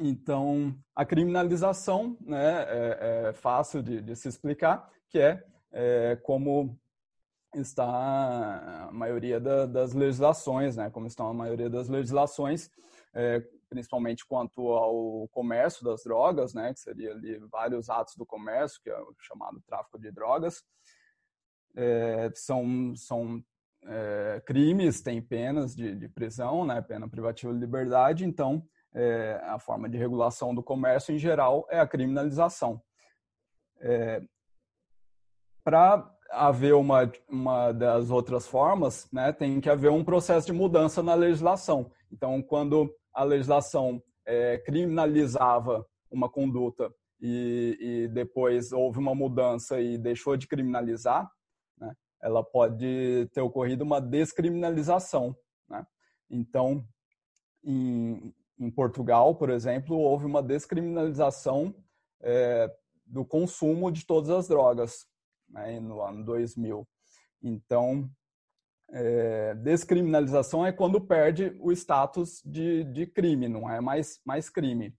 então, 0.05 0.77
a 0.93 1.05
criminalização 1.05 2.17
né, 2.19 2.63
é, 2.67 3.27
é 3.29 3.33
fácil 3.33 3.81
de, 3.81 4.01
de, 4.01 4.15
se 4.17 4.27
explicar, 4.27 4.91
que 5.09 5.17
é, 5.17 5.41
é, 5.71 6.17
como 6.17 6.77
está 7.55 8.87
a 8.87 8.91
maioria 8.91 9.39
da, 9.39 9.65
das 9.65 9.93
legislações, 9.93 10.75
né, 10.75 10.89
como 10.89 11.07
estão 11.07 11.29
a 11.29 11.33
maioria 11.33 11.69
das 11.69 11.87
legislações, 11.87 12.69
é, 13.13 13.41
principalmente 13.69 14.25
quanto 14.25 14.73
ao 14.73 15.27
comércio 15.29 15.85
das 15.85 16.03
drogas, 16.03 16.53
né, 16.53 16.73
que 16.73 16.81
seria 16.81 17.11
ali 17.11 17.39
vários 17.49 17.89
atos 17.89 18.15
do 18.17 18.25
comércio, 18.25 18.81
que 18.83 18.89
é 18.89 18.99
o 18.99 19.15
chamado 19.19 19.61
tráfico 19.65 19.97
de 19.97 20.11
drogas, 20.11 20.65
é, 21.77 22.29
são, 22.35 22.93
são 22.95 23.41
é, 23.85 24.41
crimes, 24.45 25.01
têm 25.01 25.21
penas 25.21 25.73
de, 25.73 25.95
de 25.95 26.09
prisão, 26.09 26.65
né, 26.65 26.81
pena 26.81 27.07
privativa 27.07 27.53
de 27.53 27.59
liberdade, 27.59 28.25
então 28.25 28.67
é, 28.95 29.41
a 29.43 29.59
forma 29.59 29.89
de 29.89 29.97
regulação 29.97 30.53
do 30.53 30.63
comércio 30.63 31.13
em 31.13 31.17
geral 31.17 31.65
é 31.69 31.79
a 31.79 31.87
criminalização. 31.87 32.81
É, 33.81 34.21
Para 35.63 36.09
haver 36.29 36.73
uma, 36.73 37.11
uma 37.29 37.71
das 37.71 38.09
outras 38.09 38.47
formas, 38.47 39.07
né, 39.11 39.31
tem 39.31 39.61
que 39.61 39.69
haver 39.69 39.91
um 39.91 40.03
processo 40.03 40.47
de 40.47 40.53
mudança 40.53 41.03
na 41.03 41.13
legislação. 41.13 41.91
Então, 42.11 42.41
quando 42.41 42.93
a 43.13 43.23
legislação 43.23 44.01
é, 44.25 44.57
criminalizava 44.57 45.85
uma 46.09 46.29
conduta 46.29 46.93
e, 47.19 47.77
e 47.79 48.07
depois 48.07 48.71
houve 48.71 48.99
uma 48.99 49.13
mudança 49.13 49.79
e 49.79 49.97
deixou 49.97 50.35
de 50.37 50.47
criminalizar, 50.47 51.29
né, 51.77 51.93
ela 52.21 52.43
pode 52.43 53.29
ter 53.33 53.41
ocorrido 53.41 53.83
uma 53.83 53.99
descriminalização. 53.99 55.35
Né? 55.69 55.85
Então, 56.29 56.83
em, 57.63 58.33
em, 58.59 58.69
Portugal, 58.69 59.35
por 59.35 59.49
exemplo, 59.49 59.97
houve 59.97 60.25
uma 60.25 60.41
descriminalização 60.41 61.75
é, 62.21 62.71
do 63.05 63.25
consumo 63.25 63.91
de 63.91 64.05
todas 64.05 64.29
as 64.29 64.47
drogas 64.47 65.05
né, 65.49 65.79
no 65.79 66.01
ano 66.01 66.23
2000. 66.23 66.87
Então, 67.41 68.09
é, 68.89 69.55
descriminalização 69.55 70.65
é 70.65 70.71
quando 70.71 71.01
perde 71.01 71.55
o 71.59 71.71
status 71.71 72.41
de, 72.45 72.83
de 72.85 73.07
crime, 73.07 73.47
não 73.47 73.69
é 73.69 73.81
mais, 73.81 74.21
mais 74.25 74.49
crime. 74.49 74.95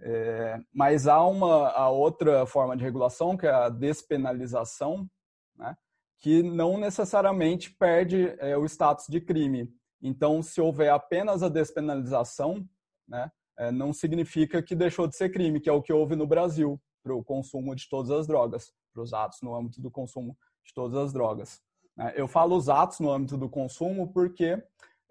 É, 0.00 0.60
mas 0.72 1.06
há 1.06 1.24
uma 1.24 1.68
a 1.70 1.88
outra 1.88 2.44
forma 2.46 2.76
de 2.76 2.84
regulação, 2.84 3.36
que 3.36 3.46
é 3.46 3.50
a 3.50 3.68
despenalização, 3.68 5.08
né, 5.56 5.76
que 6.18 6.42
não 6.42 6.78
necessariamente 6.78 7.70
perde 7.70 8.34
o 8.58 8.64
status 8.64 9.06
de 9.08 9.20
crime. 9.20 9.70
Então, 10.04 10.42
se 10.42 10.60
houver 10.60 10.90
apenas 10.90 11.42
a 11.42 11.48
despenalização, 11.48 12.68
né, 13.08 13.30
é, 13.58 13.70
não 13.70 13.92
significa 13.92 14.62
que 14.62 14.74
deixou 14.74 15.06
de 15.06 15.16
ser 15.16 15.30
crime, 15.30 15.60
que 15.60 15.68
é 15.68 15.72
o 15.72 15.82
que 15.82 15.92
houve 15.92 16.16
no 16.16 16.26
Brasil 16.26 16.80
para 17.02 17.14
o 17.14 17.22
consumo 17.22 17.74
de 17.74 17.88
todas 17.88 18.10
as 18.10 18.26
drogas, 18.26 18.72
para 18.92 19.02
os 19.02 19.12
atos 19.12 19.38
no 19.42 19.54
âmbito 19.54 19.80
do 19.80 19.90
consumo 19.90 20.36
de 20.64 20.72
todas 20.74 20.96
as 20.96 21.12
drogas. 21.12 21.60
Né? 21.96 22.12
Eu 22.16 22.26
falo 22.26 22.56
os 22.56 22.68
atos 22.68 22.98
no 23.00 23.10
âmbito 23.10 23.36
do 23.36 23.48
consumo 23.48 24.12
porque 24.12 24.62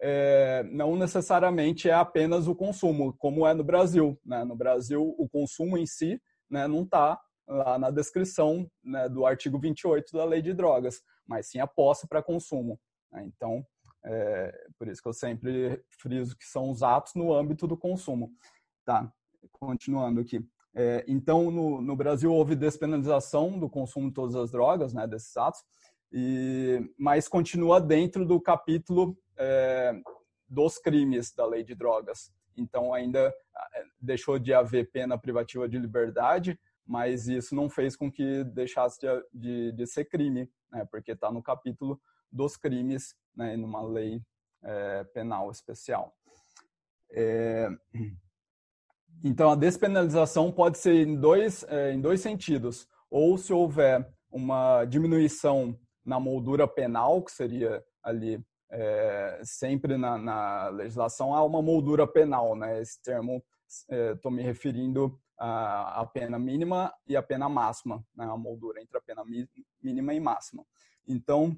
é, 0.01 0.63
não 0.63 0.95
necessariamente 0.95 1.89
é 1.89 1.93
apenas 1.93 2.47
o 2.47 2.55
consumo, 2.55 3.13
como 3.17 3.47
é 3.47 3.53
no 3.53 3.63
Brasil. 3.63 4.19
Né? 4.25 4.43
No 4.43 4.55
Brasil, 4.55 5.15
o 5.17 5.29
consumo 5.29 5.77
em 5.77 5.85
si 5.85 6.21
né, 6.49 6.67
não 6.67 6.83
está 6.83 7.19
lá 7.47 7.77
na 7.77 7.89
descrição 7.89 8.69
né, 8.83 9.07
do 9.07 9.25
artigo 9.25 9.59
28 9.59 10.11
da 10.11 10.25
Lei 10.25 10.41
de 10.41 10.53
Drogas, 10.53 11.01
mas 11.25 11.47
sim 11.47 11.59
a 11.59 11.67
posse 11.67 12.07
para 12.07 12.23
consumo. 12.23 12.79
Né? 13.11 13.25
Então, 13.27 13.65
é, 14.05 14.62
por 14.83 14.91
isso 14.91 15.01
que 15.01 15.07
eu 15.07 15.13
sempre 15.13 15.81
friso 15.87 16.35
que 16.35 16.43
são 16.43 16.69
os 16.69 16.83
atos 16.83 17.15
no 17.15 17.33
âmbito 17.33 17.65
do 17.65 17.77
consumo. 17.77 18.33
Tá, 18.83 19.09
continuando 19.53 20.19
aqui. 20.19 20.45
É, 20.75 21.05
então, 21.07 21.49
no, 21.49 21.81
no, 21.81 21.95
Brasil 21.95 22.33
houve 22.33 22.53
despenalização 22.53 23.57
do 23.57 23.69
consumo 23.69 24.09
de 24.09 24.13
todas 24.13 24.35
as 24.35 24.51
drogas, 24.51 24.93
né, 24.93 25.07
desses 25.07 25.37
atos, 25.37 25.63
e, 26.11 26.81
mas 26.99 27.29
continua 27.29 27.79
dentro 27.79 28.25
do 28.25 28.41
capítulo 28.41 29.17
é, 29.37 29.93
dos 30.49 30.77
crimes 30.77 31.33
da 31.33 31.45
lei 31.45 31.63
de 31.63 31.75
drogas. 31.75 32.33
Então, 32.57 32.93
ainda 32.93 33.33
é, 33.75 33.83
deixou 34.01 34.37
de 34.37 34.53
haver 34.53 34.91
pena 34.91 35.17
privativa 35.17 35.69
de 35.69 35.79
liberdade, 35.79 36.59
mas 36.85 37.29
isso 37.29 37.55
não 37.55 37.69
fez 37.69 37.95
com 37.95 38.11
que 38.11 38.43
deixasse 38.43 38.99
de, 38.99 39.07
de, 39.33 39.71
de 39.71 39.87
ser 39.87 40.03
crime, 40.03 40.51
né, 40.69 40.85
porque 40.91 41.13
está 41.13 41.31
no 41.31 41.41
capítulo 41.41 42.01
dos 42.29 42.57
crimes, 42.57 43.15
né, 43.33 43.55
numa 43.55 43.81
lei 43.81 44.21
é, 44.63 45.03
penal 45.05 45.51
especial. 45.51 46.13
É, 47.11 47.69
então, 49.23 49.49
a 49.51 49.55
despenalização 49.55 50.51
pode 50.51 50.77
ser 50.77 51.07
em 51.07 51.15
dois, 51.15 51.63
é, 51.69 51.93
em 51.93 52.01
dois 52.01 52.21
sentidos. 52.21 52.87
Ou 53.09 53.37
se 53.37 53.53
houver 53.53 54.07
uma 54.29 54.83
diminuição 54.85 55.79
na 56.03 56.19
moldura 56.19 56.67
penal, 56.67 57.21
que 57.23 57.31
seria 57.31 57.83
ali 58.01 58.43
é, 58.69 59.39
sempre 59.43 59.97
na, 59.97 60.17
na, 60.17 60.67
legislação 60.69 61.33
há 61.33 61.43
uma 61.43 61.61
moldura 61.61 62.07
penal, 62.07 62.55
né? 62.55 62.81
Esse 62.81 63.01
termo 63.01 63.43
estou 63.69 64.31
é, 64.31 64.35
me 64.35 64.41
referindo 64.41 65.17
à, 65.37 66.01
à, 66.01 66.05
pena 66.05 66.39
mínima 66.39 66.93
e 67.07 67.15
à 67.15 67.21
pena 67.21 67.47
máxima, 67.47 68.03
né? 68.15 68.25
A 68.25 68.35
moldura 68.35 68.81
entre 68.81 68.97
a 68.97 69.01
pena 69.01 69.23
mínima 69.81 70.13
e 70.13 70.19
máxima. 70.19 70.65
Então, 71.07 71.55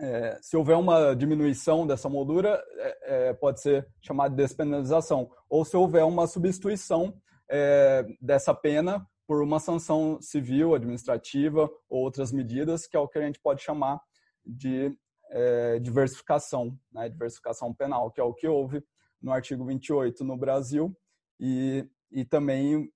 é, 0.00 0.38
se 0.42 0.56
houver 0.56 0.76
uma 0.76 1.14
diminuição 1.14 1.86
dessa 1.86 2.08
moldura, 2.08 2.62
é, 2.76 3.28
é, 3.28 3.34
pode 3.34 3.60
ser 3.60 3.86
chamada 4.00 4.30
de 4.30 4.42
despenalização. 4.42 5.30
Ou 5.48 5.64
se 5.64 5.76
houver 5.76 6.04
uma 6.04 6.26
substituição 6.26 7.14
é, 7.48 8.04
dessa 8.20 8.54
pena 8.54 9.06
por 9.26 9.42
uma 9.42 9.58
sanção 9.58 10.20
civil, 10.20 10.74
administrativa 10.74 11.70
ou 11.88 12.02
outras 12.02 12.30
medidas, 12.30 12.86
que 12.86 12.96
é 12.96 13.00
o 13.00 13.08
que 13.08 13.18
a 13.18 13.22
gente 13.22 13.40
pode 13.40 13.62
chamar 13.62 14.00
de 14.44 14.96
é, 15.30 15.78
diversificação, 15.80 16.78
né, 16.92 17.08
diversificação 17.08 17.74
penal, 17.74 18.10
que 18.10 18.20
é 18.20 18.24
o 18.24 18.34
que 18.34 18.46
houve 18.46 18.84
no 19.20 19.32
artigo 19.32 19.64
28 19.64 20.22
no 20.22 20.36
Brasil 20.36 20.96
e, 21.40 21.84
e 22.12 22.24
também 22.24 22.92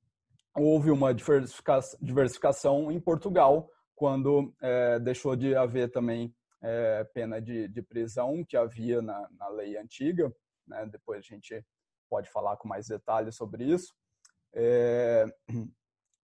houve 0.55 0.91
uma 0.91 1.13
diversificação, 1.13 1.99
diversificação 2.01 2.93
em 2.93 3.01
Portugal, 3.01 3.69
quando 3.95 4.55
é, 4.63 4.99
deixou 5.01 5.35
de 5.35 5.55
haver 5.55 5.91
também 5.91 6.33
é, 6.63 7.05
pena 7.15 7.41
de, 7.41 7.69
de, 7.69 7.83
prisão 7.83 8.45
que 8.45 8.57
havia 8.57 9.01
na, 9.01 9.29
na 9.33 9.49
lei 9.49 9.77
antiga, 9.77 10.33
né, 10.67 10.87
depois 10.87 11.19
a 11.19 11.23
gente 11.23 11.65
pode 12.09 12.31
falar 12.31 12.57
com 12.57 12.69
mais 12.69 12.89
detalhes 12.89 13.37
sobre 13.37 13.65
isso, 13.65 13.95
é, 14.55 15.25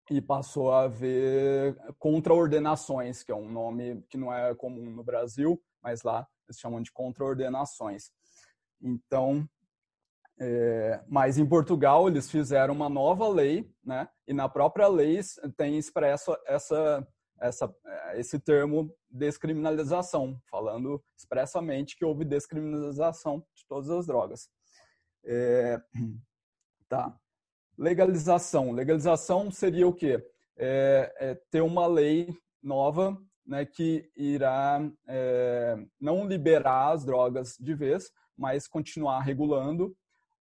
e 0.10 0.22
passou 0.22 0.72
a 0.72 0.84
haver 0.84 1.76
contraordenações, 1.98 3.24
que 3.24 3.32
é 3.32 3.36
um 3.36 3.50
nome 3.50 4.04
que 4.10 4.18
não 4.18 4.34
é 4.34 4.54
comum 4.56 4.90
no 4.90 5.04
Brasil, 5.04 5.62
mas 5.82 6.04
lá 6.04 6.28
eles 6.48 6.60
chamam 6.60 6.82
de 6.82 6.92
contraordenações. 6.92 8.12
Então, 8.82 9.48
é, 10.40 11.02
mas 11.08 11.38
em 11.38 11.46
Portugal 11.46 12.08
eles 12.08 12.30
fizeram 12.30 12.74
uma 12.74 12.90
nova 12.90 13.28
lei, 13.28 13.70
né? 13.84 14.08
E 14.28 14.34
na 14.34 14.50
própria 14.50 14.88
lei 14.88 15.20
tem 15.56 15.78
expresso 15.78 16.38
essa, 16.46 17.08
essa, 17.40 17.74
esse 18.14 18.40
termo 18.40 18.94
descriminalização, 19.10 20.40
falando 20.50 21.04
expressamente 21.18 21.96
que 21.96 22.06
houve 22.06 22.26
descriminalização 22.26 23.40
de 23.54 23.66
todas 23.68 23.90
as 23.90 24.06
drogas. 24.06 24.50
É, 25.24 25.80
tá. 26.88 27.18
Legalização. 27.78 28.72
Legalização 28.72 29.52
seria 29.52 29.88
o 29.88 29.94
quê? 29.94 30.26
É, 30.58 31.14
é 31.20 31.36
ter 31.52 31.62
uma 31.62 31.88
lei 31.88 32.34
nova 32.64 33.18
né, 33.46 33.66
que 33.66 34.10
irá 34.16 34.80
é, 35.08 35.76
não 36.00 36.26
liberar 36.26 36.94
as 36.94 37.06
drogas 37.06 37.56
de 37.60 37.74
vez, 37.74 38.10
mas 38.38 38.68
continuar 38.68 39.20
regulando. 39.22 39.96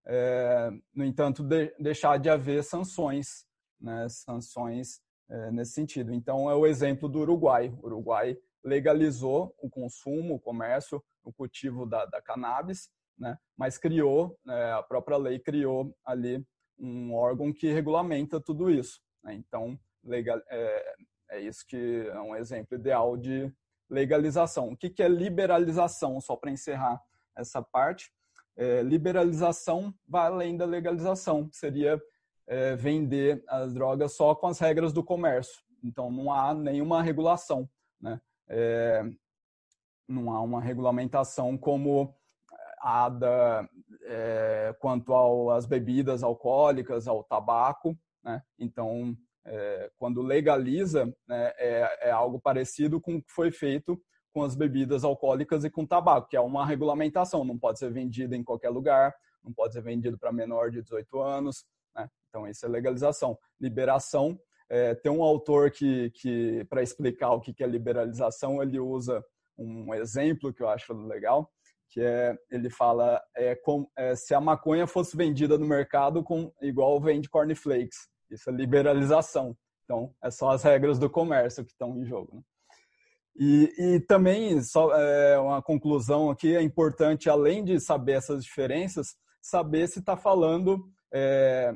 É, 0.07 0.71
no 0.95 1.05
entanto, 1.05 1.43
de, 1.43 1.75
deixar 1.79 2.19
de 2.19 2.29
haver 2.29 2.63
sanções, 2.63 3.47
né, 3.81 4.07
sanções 4.09 5.01
é, 5.29 5.51
nesse 5.51 5.73
sentido. 5.73 6.13
Então, 6.13 6.51
é 6.51 6.55
o 6.55 6.67
exemplo 6.67 7.09
do 7.09 7.21
Uruguai. 7.21 7.73
O 7.83 7.87
Uruguai 7.87 8.37
legalizou 8.65 9.55
o 9.59 9.69
consumo, 9.69 10.35
o 10.35 10.41
comércio, 10.41 11.03
o 11.23 11.33
cultivo 11.33 11.87
da, 11.87 12.07
da 12.07 12.21
cannabis, 12.21 12.91
né, 13.19 13.39
mas 13.57 13.79
criou, 13.79 14.39
né, 14.45 14.73
a 14.73 14.83
própria 14.83 15.17
lei 15.17 15.39
criou 15.39 15.97
ali 16.05 16.45
um 16.79 17.15
órgão 17.15 17.53
que 17.53 17.71
regulamenta 17.71 18.41
tudo 18.41 18.71
isso. 18.71 19.01
Né? 19.23 19.35
Então, 19.35 19.79
legal, 20.03 20.41
é, 20.49 20.95
é 21.31 21.41
isso 21.41 21.65
que 21.67 22.09
é 22.09 22.21
um 22.21 22.35
exemplo 22.35 22.77
ideal 22.77 23.17
de 23.17 23.53
legalização. 23.89 24.71
O 24.71 24.77
que, 24.77 24.91
que 24.91 25.03
é 25.03 25.09
liberalização? 25.09 26.21
Só 26.21 26.37
para 26.37 26.51
encerrar 26.51 27.01
essa 27.37 27.63
parte. 27.63 28.11
É, 28.57 28.83
liberalização 28.83 29.93
vai 30.07 30.27
além 30.27 30.57
da 30.57 30.65
legalização, 30.65 31.49
seria 31.53 32.01
é, 32.47 32.77
vender 32.77 33.43
as 33.49 33.73
drogas 33.73 34.13
só 34.13 34.35
com 34.35 34.47
as 34.47 34.59
regras 34.59 34.93
do 34.93 35.03
comércio. 35.03 35.63
Então, 35.83 36.11
não 36.11 36.33
há 36.33 36.55
nenhuma 36.55 37.03
regulação, 37.03 37.69
né? 38.01 38.21
É, 38.49 39.03
não 40.07 40.31
há 40.33 40.41
uma 40.43 40.61
regulamentação 40.61 41.57
como 41.57 42.15
a 42.81 43.09
da, 43.09 43.69
é, 44.03 44.75
quanto 44.79 45.51
às 45.51 45.65
bebidas 45.65 46.23
alcoólicas, 46.23 47.09
ao 47.09 47.25
tabaco, 47.25 47.97
né? 48.23 48.43
Então, 48.59 49.17
é, 49.47 49.91
quando 49.99 50.23
legaliza, 50.23 51.07
né, 51.29 51.53
é, 51.59 52.09
é, 52.09 52.11
algo 52.11 52.41
parecido 52.41 53.01
com 53.01 53.17
o 53.17 53.23
que 53.23 53.31
foi 53.31 53.51
feito 53.51 54.01
com 54.33 54.43
as 54.43 54.57
bebidas 54.57 55.05
alcoólicas 55.05 55.65
e 55.65 55.71
com 55.71 55.87
tabaco, 55.87 56.29
que 56.29 56.37
é 56.37 56.41
uma 56.41 56.67
regulamentação, 56.67 57.45
não 57.45 57.59
pode 57.59 57.79
ser 57.79 57.93
vendido 57.93 58.35
em 58.35 58.43
qualquer 58.43 58.71
lugar, 58.71 59.15
não 59.45 59.53
pode 59.53 59.75
ser 59.75 59.83
vendido 59.83 60.19
para 60.19 60.33
menor 60.33 60.71
de 60.71 60.83
18 60.83 61.21
anos? 61.21 61.65
Então 62.35 62.49
isso 62.49 62.67
é 62.67 62.69
legalização. 62.69 63.39
Liberação, 63.61 64.37
é, 64.69 64.93
tem 64.93 65.13
um 65.13 65.23
autor 65.23 65.71
que, 65.71 66.11
que 66.11 66.65
para 66.69 66.83
explicar 66.83 67.31
o 67.33 67.41
que 67.41 67.63
é 67.63 67.67
liberalização, 67.67 68.61
ele 68.61 68.81
usa 68.81 69.25
um 69.57 69.95
exemplo 69.95 70.53
que 70.53 70.61
eu 70.61 70.69
acho 70.69 70.93
legal, 70.93 71.49
que 71.89 72.01
é 72.01 72.37
ele 72.51 72.69
fala 72.69 73.23
é, 73.37 73.55
com, 73.55 73.89
é, 73.97 74.17
se 74.17 74.35
a 74.35 74.41
maconha 74.41 74.85
fosse 74.85 75.17
vendida 75.17 75.57
no 75.57 75.67
mercado 75.67 76.25
com 76.25 76.53
igual 76.61 77.01
vende 77.01 77.29
cornflakes, 77.29 78.09
isso 78.29 78.51
é 78.51 78.53
liberalização. 78.53 79.57
Então, 79.85 80.13
é 80.25 80.31
só 80.31 80.51
as 80.51 80.65
regras 80.65 80.99
do 80.99 81.09
comércio 81.09 81.65
que 81.65 81.71
estão 81.71 81.97
em 81.97 82.05
jogo. 82.05 82.37
Né? 82.37 82.43
E, 83.37 83.75
e, 83.79 84.01
também, 84.01 84.61
só 84.63 84.93
é, 84.97 85.39
uma 85.39 85.63
conclusão 85.63 86.31
aqui, 86.31 86.57
é 86.57 86.63
importante, 86.63 87.29
além 87.29 87.65
de 87.65 87.79
saber 87.79 88.13
essas 88.13 88.43
diferenças, 88.43 89.15
saber 89.43 89.87
se 89.89 89.99
está 89.99 90.17
falando 90.17 90.89
é, 91.13 91.73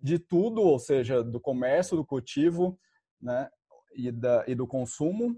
de 0.00 0.18
tudo, 0.18 0.62
ou 0.62 0.78
seja, 0.78 1.22
do 1.22 1.40
comércio, 1.40 1.96
do 1.96 2.04
cultivo 2.04 2.78
né, 3.20 3.48
e, 3.94 4.10
da, 4.12 4.44
e 4.46 4.54
do 4.54 4.66
consumo, 4.66 5.36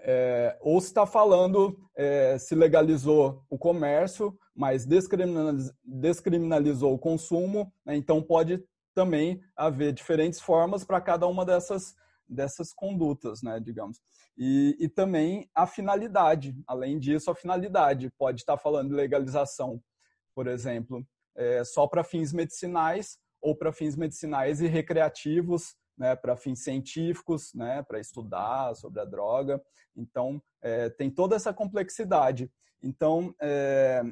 é, 0.00 0.56
ou 0.60 0.80
se 0.80 0.88
está 0.88 1.06
falando 1.06 1.76
é, 1.96 2.38
se 2.38 2.54
legalizou 2.54 3.44
o 3.50 3.58
comércio, 3.58 4.38
mas 4.54 4.86
descriminalizou, 4.86 5.74
descriminalizou 5.84 6.94
o 6.94 6.98
consumo, 6.98 7.72
né, 7.84 7.96
então 7.96 8.22
pode 8.22 8.62
também 8.94 9.40
haver 9.56 9.92
diferentes 9.92 10.40
formas 10.40 10.84
para 10.84 11.00
cada 11.00 11.26
uma 11.26 11.44
dessas, 11.44 11.94
dessas 12.28 12.72
condutas, 12.72 13.42
né, 13.42 13.60
digamos. 13.60 14.00
E, 14.36 14.76
e 14.78 14.88
também 14.88 15.48
a 15.54 15.66
finalidade, 15.66 16.56
além 16.66 16.98
disso, 16.98 17.30
a 17.30 17.34
finalidade. 17.34 18.12
Pode 18.16 18.40
estar 18.40 18.56
tá 18.56 18.62
falando 18.62 18.90
de 18.90 18.94
legalização, 18.94 19.82
por 20.34 20.46
exemplo, 20.46 21.04
é, 21.38 21.64
só 21.64 21.86
para 21.86 22.04
fins 22.04 22.32
medicinais 22.32 23.16
ou 23.40 23.56
para 23.56 23.72
fins 23.72 23.96
medicinais 23.96 24.60
e 24.60 24.66
recreativos, 24.66 25.76
né, 25.96 26.14
para 26.16 26.36
fins 26.36 26.62
científicos, 26.62 27.54
né, 27.54 27.82
para 27.82 28.00
estudar 28.00 28.74
sobre 28.74 29.00
a 29.00 29.04
droga. 29.04 29.62
Então, 29.96 30.42
é, 30.60 30.90
tem 30.90 31.08
toda 31.08 31.36
essa 31.36 31.54
complexidade. 31.54 32.50
Então, 32.82 33.34
é, 33.40 34.02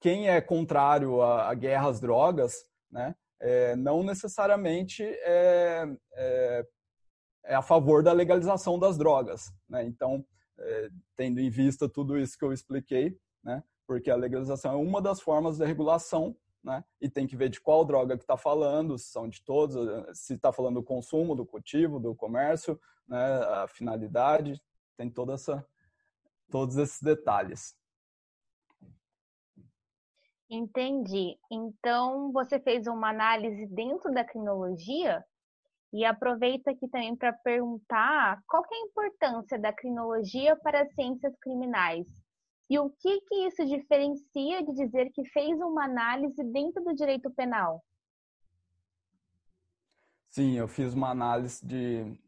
quem 0.00 0.28
é 0.28 0.40
contrário 0.40 1.22
à, 1.22 1.50
à, 1.50 1.54
guerra 1.54 1.88
às 1.88 2.00
drogas, 2.00 2.64
né, 2.90 3.14
é, 3.40 3.74
não 3.76 4.02
necessariamente 4.02 5.02
é, 5.02 5.86
é, 6.14 6.66
é, 7.44 7.54
a 7.54 7.62
favor 7.62 8.02
da 8.02 8.12
legalização 8.12 8.78
das 8.78 8.96
drogas. 8.96 9.52
Né? 9.68 9.84
Então, 9.84 10.24
é, 10.58 10.88
tendo 11.16 11.40
em 11.40 11.50
vista 11.50 11.88
tudo 11.88 12.18
isso 12.18 12.38
que 12.38 12.44
eu 12.44 12.52
expliquei, 12.52 13.18
né, 13.42 13.62
porque 13.86 14.10
a 14.10 14.16
legalização 14.16 14.72
é 14.72 14.76
uma 14.76 15.00
das 15.00 15.20
formas 15.20 15.58
de 15.58 15.64
regulação 15.64 16.36
né? 16.64 16.82
E 17.00 17.08
tem 17.10 17.26
que 17.26 17.36
ver 17.36 17.50
de 17.50 17.60
qual 17.60 17.84
droga 17.84 18.16
que 18.16 18.24
está 18.24 18.38
falando, 18.38 18.96
se 18.96 19.10
são 19.10 19.28
de 19.28 19.42
todos, 19.42 19.76
se 20.18 20.34
está 20.34 20.50
falando 20.50 20.76
do 20.76 20.82
consumo, 20.82 21.36
do 21.36 21.44
cultivo, 21.44 22.00
do 22.00 22.14
comércio, 22.14 22.80
né? 23.06 23.22
A 23.62 23.68
finalidade, 23.68 24.60
tem 24.96 25.10
toda 25.10 25.34
essa, 25.34 25.64
todos 26.50 26.78
esses 26.78 27.02
detalhes. 27.02 27.76
Entendi. 30.48 31.38
Então 31.50 32.32
você 32.32 32.58
fez 32.58 32.86
uma 32.86 33.10
análise 33.10 33.66
dentro 33.66 34.12
da 34.12 34.24
crinologia 34.24 35.22
e 35.92 36.04
aproveita 36.04 36.70
aqui 36.70 36.88
também 36.88 37.14
para 37.14 37.32
perguntar 37.32 38.40
qual 38.46 38.62
é 38.64 38.74
a 38.74 38.86
importância 38.86 39.58
da 39.58 39.72
crinologia 39.72 40.56
para 40.56 40.82
as 40.82 40.94
ciências 40.94 41.34
criminais 41.40 42.23
e 42.68 42.78
o 42.78 42.90
que, 42.90 43.20
que 43.22 43.34
isso 43.46 43.64
diferencia 43.66 44.62
de 44.64 44.72
dizer 44.72 45.10
que 45.12 45.24
fez 45.26 45.58
uma 45.60 45.84
análise 45.84 46.42
dentro 46.44 46.82
do 46.82 46.94
direito 46.94 47.30
penal? 47.30 47.84
Sim, 50.30 50.56
eu 50.56 50.66
fiz 50.66 50.94
uma 50.94 51.10
análise 51.10 51.64
de 51.64 52.18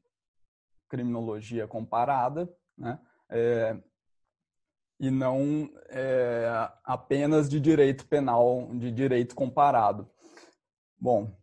criminologia 0.89 1.67
comparada, 1.67 2.49
né? 2.79 3.01
É, 3.29 3.77
e 5.01 5.11
não 5.11 5.69
é, 5.89 6.47
apenas 6.85 7.49
de 7.49 7.59
direito 7.59 8.07
penal, 8.07 8.71
de 8.75 8.91
direito 8.93 9.35
comparado. 9.35 10.09
Bom, 10.99 11.37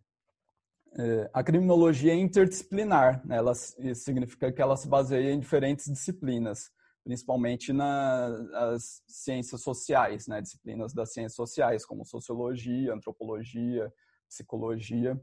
é, 0.98 1.30
a 1.34 1.44
criminologia 1.44 2.14
é 2.14 2.16
interdisciplinar, 2.16 3.26
né? 3.26 3.38
ela, 3.38 3.52
isso 3.52 4.04
significa 4.04 4.52
que 4.52 4.62
ela 4.62 4.78
se 4.78 4.88
baseia 4.88 5.32
em 5.32 5.40
diferentes 5.40 5.86
disciplinas 5.86 6.72
principalmente 7.04 7.74
nas 7.74 9.02
ciências 9.08 9.62
sociais, 9.62 10.28
né, 10.28 10.42
disciplinas 10.42 10.94
das 10.94 11.12
ciências 11.12 11.36
sociais, 11.36 11.86
como 11.86 12.06
sociologia, 12.06 12.94
antropologia, 12.94 13.92
psicologia. 14.30 15.22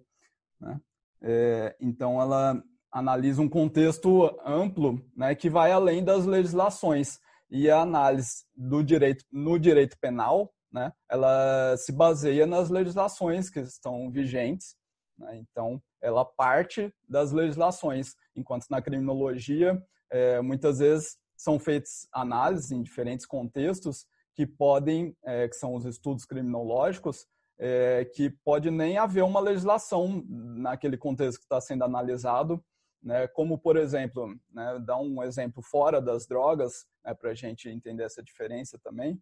Né? 0.61 0.81
É, 1.23 1.77
então, 1.81 2.21
ela 2.21 2.63
analisa 2.93 3.41
um 3.41 3.49
contexto 3.49 4.37
amplo 4.45 5.03
né, 5.17 5.35
que 5.35 5.49
vai 5.49 5.73
além 5.73 6.05
das 6.05 6.27
legislações. 6.27 7.19
E 7.51 7.69
a 7.69 7.81
análise 7.81 8.45
do 8.55 8.83
direito 8.83 9.25
no 9.33 9.59
direito 9.59 9.99
penal, 9.99 10.53
né, 10.71 10.93
ela 11.11 11.77
se 11.77 11.93
baseia 11.93 12.47
nas 12.47 12.71
legislações 12.71 13.51
que 13.51 13.61
estão 13.61 14.11
vigentes. 14.11 14.77
Né? 15.19 15.39
Então, 15.39 15.83
ela 16.01 16.25
parte 16.25 16.93
das 17.09 17.33
legislações, 17.33 18.15
enquanto 18.37 18.67
na 18.71 18.81
criminologia, 18.81 19.83
é, 20.11 20.41
muitas 20.41 20.79
vezes 20.79 21.17
são 21.41 21.59
feitas 21.59 22.07
análises 22.13 22.71
em 22.71 22.83
diferentes 22.83 23.25
contextos 23.25 24.07
que 24.35 24.47
podem, 24.47 25.17
é, 25.25 25.49
que 25.49 25.57
são 25.57 25.75
os 25.75 25.87
estudos 25.87 26.27
criminológicos, 26.27 27.27
é, 27.59 28.05
que 28.05 28.29
pode 28.45 28.71
nem 28.71 28.99
haver 28.99 29.25
uma 29.25 29.41
legislação 29.41 30.23
naquele 30.29 30.99
contexto 30.99 31.39
que 31.39 31.47
está 31.47 31.59
sendo 31.59 31.83
analisado, 31.83 32.63
né, 33.03 33.27
como, 33.29 33.57
por 33.57 33.79
exemplo, 33.79 34.39
né, 34.53 34.79
dar 34.85 34.99
um 34.99 35.23
exemplo 35.23 35.63
fora 35.63 35.99
das 35.99 36.27
drogas, 36.27 36.87
né, 37.03 37.15
para 37.15 37.31
a 37.31 37.35
gente 37.35 37.71
entender 37.71 38.03
essa 38.03 38.23
diferença 38.23 38.79
também. 38.79 39.19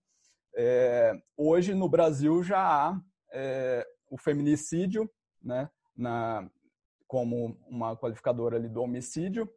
É, 0.56 1.12
hoje, 1.36 1.72
no 1.72 1.88
Brasil, 1.88 2.42
já 2.42 2.58
há 2.58 3.00
é, 3.32 3.86
o 4.10 4.18
feminicídio 4.18 5.08
né, 5.40 5.70
na, 5.96 6.50
como 7.06 7.56
uma 7.68 7.96
qualificadora 7.96 8.56
ali 8.56 8.68
do 8.68 8.82
homicídio, 8.82 9.48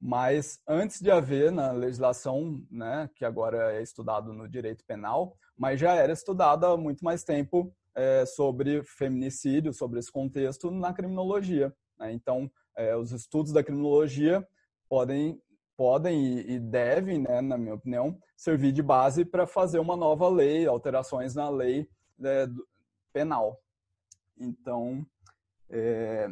mas 0.00 0.60
antes 0.66 1.00
de 1.00 1.10
haver 1.10 1.52
na 1.52 1.72
legislação, 1.72 2.64
né, 2.70 3.10
que 3.14 3.24
agora 3.24 3.74
é 3.74 3.82
estudado 3.82 4.32
no 4.32 4.48
direito 4.48 4.84
penal, 4.86 5.36
mas 5.56 5.78
já 5.78 5.94
era 5.94 6.12
estudado 6.12 6.64
há 6.64 6.76
muito 6.76 7.04
mais 7.04 7.22
tempo 7.22 7.70
é, 7.94 8.24
sobre 8.24 8.82
feminicídio, 8.82 9.74
sobre 9.74 9.98
esse 9.98 10.10
contexto 10.10 10.70
na 10.70 10.94
criminologia. 10.94 11.74
Né? 11.98 12.12
Então, 12.12 12.50
é, 12.74 12.96
os 12.96 13.12
estudos 13.12 13.52
da 13.52 13.62
criminologia 13.62 14.46
podem, 14.88 15.38
podem 15.76 16.38
e 16.48 16.58
devem, 16.58 17.18
né, 17.18 17.42
na 17.42 17.58
minha 17.58 17.74
opinião, 17.74 18.18
servir 18.34 18.72
de 18.72 18.82
base 18.82 19.24
para 19.24 19.46
fazer 19.46 19.80
uma 19.80 19.96
nova 19.96 20.28
lei, 20.30 20.66
alterações 20.66 21.34
na 21.34 21.50
lei 21.50 21.86
é, 22.24 22.48
penal. 23.12 23.60
Então, 24.38 25.04
é, 25.68 26.30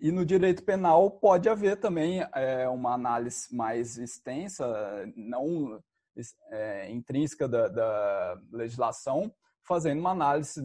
e 0.00 0.12
no 0.12 0.24
direito 0.24 0.64
penal 0.64 1.10
pode 1.10 1.48
haver 1.48 1.78
também 1.78 2.20
é, 2.34 2.68
uma 2.68 2.94
análise 2.94 3.54
mais 3.54 3.98
extensa, 3.98 4.66
não 5.16 5.80
é, 6.50 6.90
intrínseca 6.90 7.48
da, 7.48 7.68
da, 7.68 8.40
legislação, 8.52 9.32
fazendo 9.66 10.00
uma 10.00 10.10
análise 10.10 10.62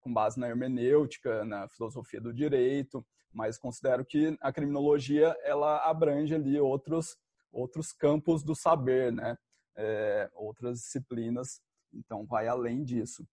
com 0.00 0.12
base 0.12 0.38
na 0.38 0.48
hermenêutica, 0.48 1.44
na 1.44 1.68
filosofia 1.68 2.20
do 2.20 2.32
direito, 2.32 3.04
mas 3.32 3.58
considero 3.58 4.04
que 4.04 4.36
a 4.40 4.52
criminologia 4.52 5.36
ela 5.42 5.88
abrange 5.88 6.34
ali 6.34 6.58
outros 6.58 7.16
outros 7.52 7.92
campos 7.92 8.42
do 8.42 8.54
saber, 8.54 9.12
né? 9.12 9.36
É, 9.76 10.30
outras 10.34 10.80
disciplinas, 10.80 11.60
então 11.92 12.26
vai 12.26 12.48
além 12.48 12.82
disso. 12.82 13.26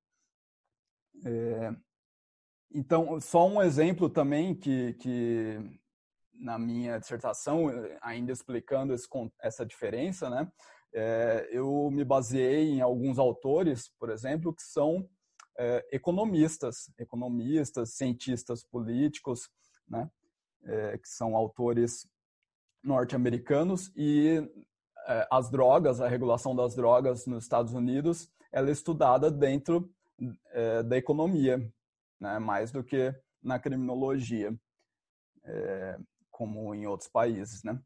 É, 1.26 1.74
então, 2.72 3.20
só 3.20 3.48
um 3.48 3.62
exemplo 3.62 4.10
também 4.10 4.54
que, 4.54 4.94
que 4.94 5.60
na 6.34 6.58
minha 6.60 7.00
dissertação, 7.00 7.66
ainda 8.02 8.32
explicando 8.32 8.94
esse, 8.94 9.08
essa 9.42 9.66
diferença, 9.66 10.30
né, 10.30 10.52
é, 10.94 11.50
eu 11.52 11.90
me 11.92 12.04
baseei 12.04 12.70
em 12.70 12.82
alguns 12.82 13.18
autores, 13.18 13.90
por 14.00 14.10
exemplo, 14.10 14.54
que 14.54 14.64
são 14.64 15.08
é, 15.58 15.86
economistas, 15.92 16.92
economistas, 16.98 17.94
cientistas 17.94 18.64
políticos, 18.64 19.50
né, 19.88 20.10
é, 20.64 20.98
que 20.98 21.10
são 21.10 21.36
autores 21.36 22.08
norte-americanos 22.84 23.92
e 23.96 24.48
as 25.32 25.50
drogas, 25.50 26.00
a 26.00 26.08
regulação 26.08 26.56
das 26.56 26.76
drogas 26.76 27.26
nos 27.26 27.44
Estados 27.44 27.74
Unidos, 27.74 28.30
ela 28.52 28.70
é 28.70 28.72
estudada 28.72 29.32
dentro 29.32 29.92
da 30.88 30.98
economia, 30.98 31.68
né, 32.20 32.40
mais 32.40 32.72
do 32.72 32.84
que 32.84 33.14
na 33.42 33.58
criminologia, 33.60 34.54
é, 35.44 35.98
como 36.30 36.74
em 36.76 36.86
outros 36.86 37.10
países. 37.10 37.64
Né? 37.64 37.80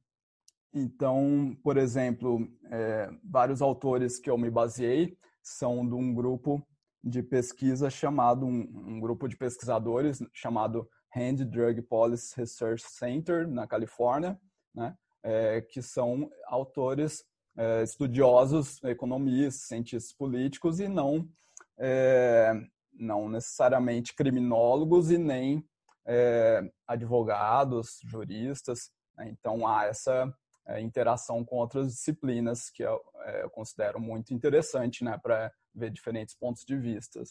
Então, 0.74 1.56
por 1.64 1.78
exemplo, 1.78 2.48
é, 2.72 3.10
vários 3.24 3.62
autores 3.62 4.20
que 4.20 4.30
eu 4.30 4.38
me 4.38 4.50
baseei 4.50 5.18
são 5.42 5.88
de 5.88 5.94
um 5.94 6.14
grupo 6.14 6.66
de 7.04 7.22
pesquisa 7.22 7.90
chamado, 7.90 8.46
um, 8.46 8.62
um 8.88 9.00
grupo 9.00 9.28
de 9.28 9.36
pesquisadores 9.36 10.20
chamado 10.34 10.90
Hand 11.16 11.46
Drug 11.46 11.82
Policy 11.84 12.36
Research 12.38 12.84
Center, 12.88 13.48
na 13.48 13.68
Califórnia, 13.68 14.40
né? 14.74 14.96
É, 15.26 15.62
que 15.62 15.82
são 15.82 16.30
autores 16.48 17.24
é, 17.58 17.84
estudiosos, 17.84 18.84
economistas, 18.84 19.68
cientistas 19.68 20.12
políticos 20.12 20.82
e 20.82 20.90
não 20.90 21.30
é, 21.78 22.54
não 22.94 23.28
necessariamente 23.28 24.16
criminólogos 24.16 25.12
e 25.12 25.18
nem 25.18 25.68
é, 26.06 26.62
advogados, 26.88 28.00
juristas. 28.04 28.92
Né? 29.18 29.30
Então 29.30 29.68
há 29.68 29.86
essa 29.86 30.34
é, 30.66 30.82
interação 30.82 31.44
com 31.44 31.58
outras 31.58 31.88
disciplinas 31.88 32.70
que 32.70 32.84
eu, 32.84 33.02
é, 33.26 33.44
eu 33.44 33.50
considero 33.50 34.00
muito 34.00 34.34
interessante 34.34 35.04
né, 35.04 35.18
para 35.22 35.52
ver 35.74 35.90
diferentes 35.90 36.36
pontos 36.36 36.64
de 36.64 36.78
vista. 36.78 37.22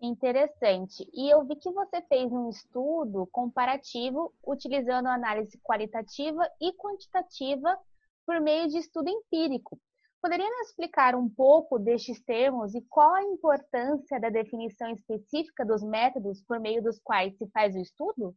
Interessante. 0.00 1.08
E 1.12 1.30
eu 1.30 1.44
vi 1.46 1.56
que 1.56 1.70
você 1.70 2.02
fez 2.02 2.30
um 2.30 2.50
estudo 2.50 3.26
comparativo 3.32 4.32
utilizando 4.46 5.06
análise 5.06 5.58
qualitativa 5.62 6.46
e 6.60 6.72
quantitativa 6.74 7.78
por 8.26 8.40
meio 8.40 8.68
de 8.68 8.78
estudo 8.78 9.08
empírico. 9.08 9.80
Poderia 10.26 10.50
nos 10.50 10.70
explicar 10.70 11.14
um 11.14 11.28
pouco 11.28 11.78
destes 11.78 12.20
termos 12.24 12.74
e 12.74 12.84
qual 12.90 13.14
a 13.14 13.22
importância 13.22 14.18
da 14.18 14.28
definição 14.28 14.90
específica 14.90 15.64
dos 15.64 15.84
métodos 15.84 16.42
por 16.42 16.58
meio 16.58 16.82
dos 16.82 16.98
quais 16.98 17.38
se 17.38 17.48
faz 17.50 17.76
o 17.76 17.78
estudo? 17.78 18.34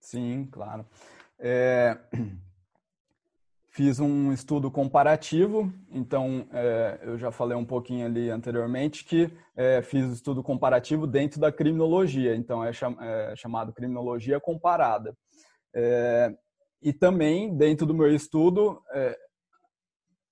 Sim, 0.00 0.48
claro. 0.50 0.84
É... 1.38 1.96
Fiz 3.70 4.00
um 4.00 4.32
estudo 4.32 4.72
comparativo, 4.72 5.72
então 5.88 6.48
é, 6.52 6.98
eu 7.04 7.16
já 7.16 7.30
falei 7.30 7.56
um 7.56 7.64
pouquinho 7.64 8.04
ali 8.04 8.28
anteriormente 8.28 9.04
que 9.04 9.32
é, 9.54 9.80
fiz 9.80 10.04
o 10.10 10.12
estudo 10.12 10.42
comparativo 10.42 11.06
dentro 11.06 11.38
da 11.38 11.52
criminologia, 11.52 12.34
então 12.34 12.64
é, 12.64 12.72
cham 12.72 13.00
é 13.00 13.36
chamado 13.36 13.72
criminologia 13.72 14.40
comparada. 14.40 15.16
É, 15.72 16.36
e 16.82 16.92
também, 16.92 17.56
dentro 17.56 17.86
do 17.86 17.94
meu 17.94 18.12
estudo, 18.12 18.82
é, 18.92 19.16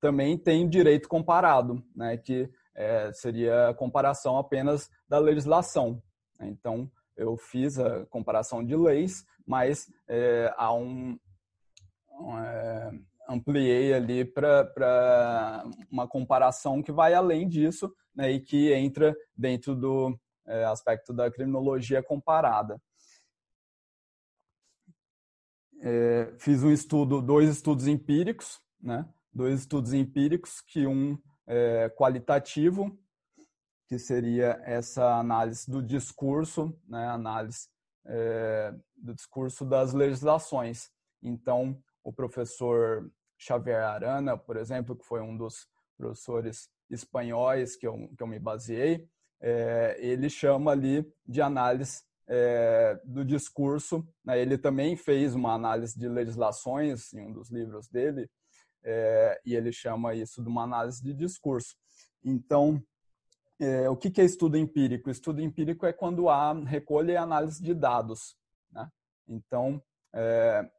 também 0.01 0.39
tem 0.39 0.69
direito 0.69 1.09
comparado, 1.09 1.83
né, 1.95 2.17
que 2.17 2.51
é, 2.75 3.13
seria 3.13 3.69
a 3.71 3.75
comparação 3.75 4.39
apenas 4.39 4.89
da 5.09 5.19
legislação. 5.19 6.03
Então, 6.41 6.91
eu 7.17 7.37
fiz 7.37 7.79
a 7.79 8.07
comparação 8.07 8.65
de 8.65 8.77
leis, 8.77 9.25
mas 9.45 9.93
há 10.57 10.73
um, 10.73 11.19
um 12.13 12.37
ampliei 13.29 13.93
ali 13.93 14.25
para 14.25 15.65
uma 15.91 16.09
comparação 16.09 16.83
que 16.83 16.91
vai 16.91 17.13
além 17.13 17.47
disso 17.47 17.93
né, 18.15 18.33
e 18.33 18.41
que 18.41 18.73
entra 18.73 19.15
dentro 19.37 19.77
do 19.77 20.19
é, 20.47 20.65
aspecto 20.65 21.13
da 21.13 21.31
criminologia 21.31 22.03
comparada. 22.03 22.81
É, 25.81 26.35
fiz 26.39 26.65
um 26.65 26.73
estudo, 26.73 27.21
dois 27.21 27.51
estudos 27.51 27.87
empíricos, 27.87 28.61
né, 28.81 29.07
dois 29.33 29.61
estudos 29.61 29.93
empíricos, 29.93 30.61
que 30.61 30.87
um 30.87 31.19
é, 31.47 31.89
qualitativo, 31.91 32.99
que 33.87 33.99
seria 33.99 34.61
essa 34.65 35.19
análise 35.19 35.71
do 35.71 35.83
discurso, 35.83 36.79
né, 36.87 37.07
análise 37.09 37.69
é, 38.07 38.75
do 38.97 39.15
discurso 39.15 39.65
das 39.65 39.93
legislações. 39.93 40.91
Então, 41.23 41.81
o 42.05 42.13
professor 42.13 43.11
Xavier 43.39 43.83
Arana, 43.83 44.37
por 44.37 44.57
exemplo, 44.57 44.97
que 44.97 45.07
foi 45.07 45.21
um 45.21 45.37
dos 45.37 45.67
professores 45.97 46.69
espanhóis 46.91 47.77
que 47.77 47.87
eu, 47.87 48.09
que 48.17 48.23
eu 48.23 48.27
me 48.27 48.39
baseei, 48.39 49.09
é, 49.41 49.97
ele 50.01 50.29
chama 50.29 50.73
ali 50.73 51.07
de 51.27 51.41
análise 51.41 52.03
é, 52.27 53.01
do 53.05 53.25
discurso. 53.25 54.07
Né? 54.25 54.41
Ele 54.41 54.59
também 54.59 54.97
fez 54.97 55.35
uma 55.35 55.55
análise 55.55 55.99
de 55.99 56.09
legislações 56.09 57.13
em 57.15 57.23
um 57.23 57.33
dos 57.33 57.51
livros 57.51 57.89
dele, 57.89 58.29
é, 58.85 59.41
e 59.45 59.55
ele 59.55 59.73
chama 59.73 60.15
isso 60.15 60.43
de 60.43 60.49
uma 60.49 60.63
análise 60.63 61.03
de 61.03 61.15
discurso. 61.15 61.77
Então, 62.25 62.83
é, 63.61 63.89
o 63.89 63.97
que, 63.97 64.21
é 64.21 64.25
estudo 64.25 64.57
empírico? 64.57 65.11
Estudo 65.11 65.41
empírico 65.41 65.85
é 65.85 65.93
quando 65.93 66.29
há 66.29 66.53
recolha 66.53 67.13
e 67.13 67.17
análise 67.17 67.63
de 67.63 67.75
dados. 67.75 68.37
Né? 68.71 68.89
Então, 69.27 69.83
é, 70.15 70.71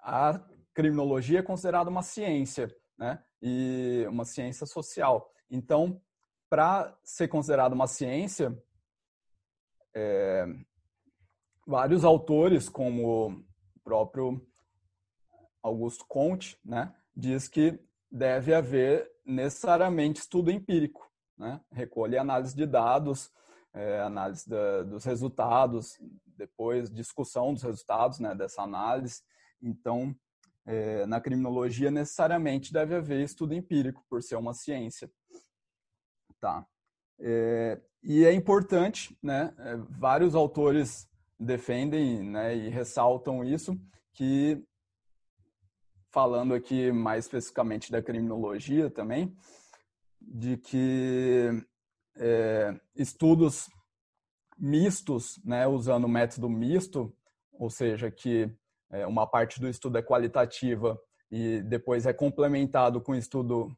a 0.00 0.40
criminologia 0.72 1.40
é 1.40 1.42
considerada 1.42 1.90
uma 1.90 2.02
ciência, 2.02 2.74
né? 2.96 3.22
E 3.42 4.06
uma 4.08 4.24
ciência 4.24 4.66
social. 4.66 5.32
Então, 5.50 6.00
para 6.48 6.96
ser 7.04 7.28
considerada 7.28 7.74
uma 7.74 7.86
ciência, 7.86 8.56
é, 9.94 10.46
vários 11.66 12.04
autores, 12.04 12.68
como 12.68 13.28
o 13.28 13.80
próprio 13.82 14.40
Augusto 15.62 16.04
Comte, 16.08 16.58
né, 16.64 16.94
diz 17.18 17.48
que 17.48 17.76
deve 18.08 18.54
haver 18.54 19.10
necessariamente 19.26 20.20
estudo 20.20 20.52
empírico, 20.52 21.04
né? 21.36 21.60
recolha 21.72 22.14
e 22.14 22.18
análise 22.18 22.54
de 22.54 22.64
dados, 22.64 23.30
é, 23.74 24.00
análise 24.00 24.48
da, 24.48 24.84
dos 24.84 25.04
resultados, 25.04 25.98
depois 26.24 26.88
discussão 26.88 27.52
dos 27.52 27.64
resultados 27.64 28.20
né, 28.20 28.36
dessa 28.36 28.62
análise. 28.62 29.20
Então, 29.60 30.14
é, 30.64 31.04
na 31.06 31.20
criminologia 31.20 31.90
necessariamente 31.90 32.72
deve 32.72 32.94
haver 32.94 33.24
estudo 33.24 33.52
empírico, 33.52 34.04
por 34.08 34.22
ser 34.22 34.36
uma 34.36 34.54
ciência. 34.54 35.10
Tá. 36.40 36.64
É, 37.18 37.80
e 38.00 38.24
é 38.24 38.32
importante, 38.32 39.18
né, 39.20 39.52
é, 39.58 39.76
vários 39.98 40.36
autores 40.36 41.08
defendem 41.38 42.22
né, 42.22 42.56
e 42.56 42.68
ressaltam 42.68 43.44
isso, 43.44 43.76
que, 44.12 44.64
falando 46.10 46.54
aqui 46.54 46.90
mais 46.90 47.24
especificamente 47.24 47.90
da 47.92 48.02
criminologia 48.02 48.90
também, 48.90 49.36
de 50.20 50.56
que 50.56 51.48
é, 52.16 52.78
estudos 52.96 53.68
mistos, 54.58 55.40
né, 55.44 55.66
usando 55.66 56.04
o 56.04 56.08
método 56.08 56.48
misto, 56.48 57.14
ou 57.52 57.70
seja, 57.70 58.10
que 58.10 58.50
é, 58.90 59.06
uma 59.06 59.26
parte 59.26 59.60
do 59.60 59.68
estudo 59.68 59.98
é 59.98 60.02
qualitativa 60.02 61.00
e 61.30 61.62
depois 61.62 62.06
é 62.06 62.12
complementado 62.12 63.00
com 63.00 63.14
estudo 63.14 63.76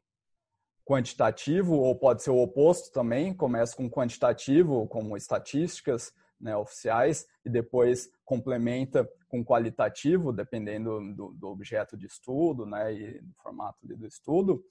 quantitativo, 0.85 1.75
ou 1.75 1.95
pode 1.95 2.23
ser 2.23 2.31
o 2.31 2.41
oposto 2.41 2.91
também, 2.91 3.33
começa 3.33 3.75
com 3.75 3.89
quantitativo, 3.89 4.87
como 4.87 5.15
estatísticas 5.15 6.13
né, 6.41 6.55
oficiais, 6.55 7.25
e 7.45 7.49
depois 7.49 8.09
complementa 8.25 9.07
com 9.27 9.45
qualitativo, 9.45 10.33
dependendo 10.33 10.99
do, 11.15 11.33
do 11.33 11.47
objeto 11.47 11.95
de 11.95 12.07
estudo 12.07 12.65
né, 12.65 12.93
e 12.93 13.21
do 13.21 13.33
formato 13.41 13.77
do 13.85 14.07
estudo, 14.07 14.63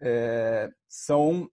é, 0.00 0.70
são 0.88 1.48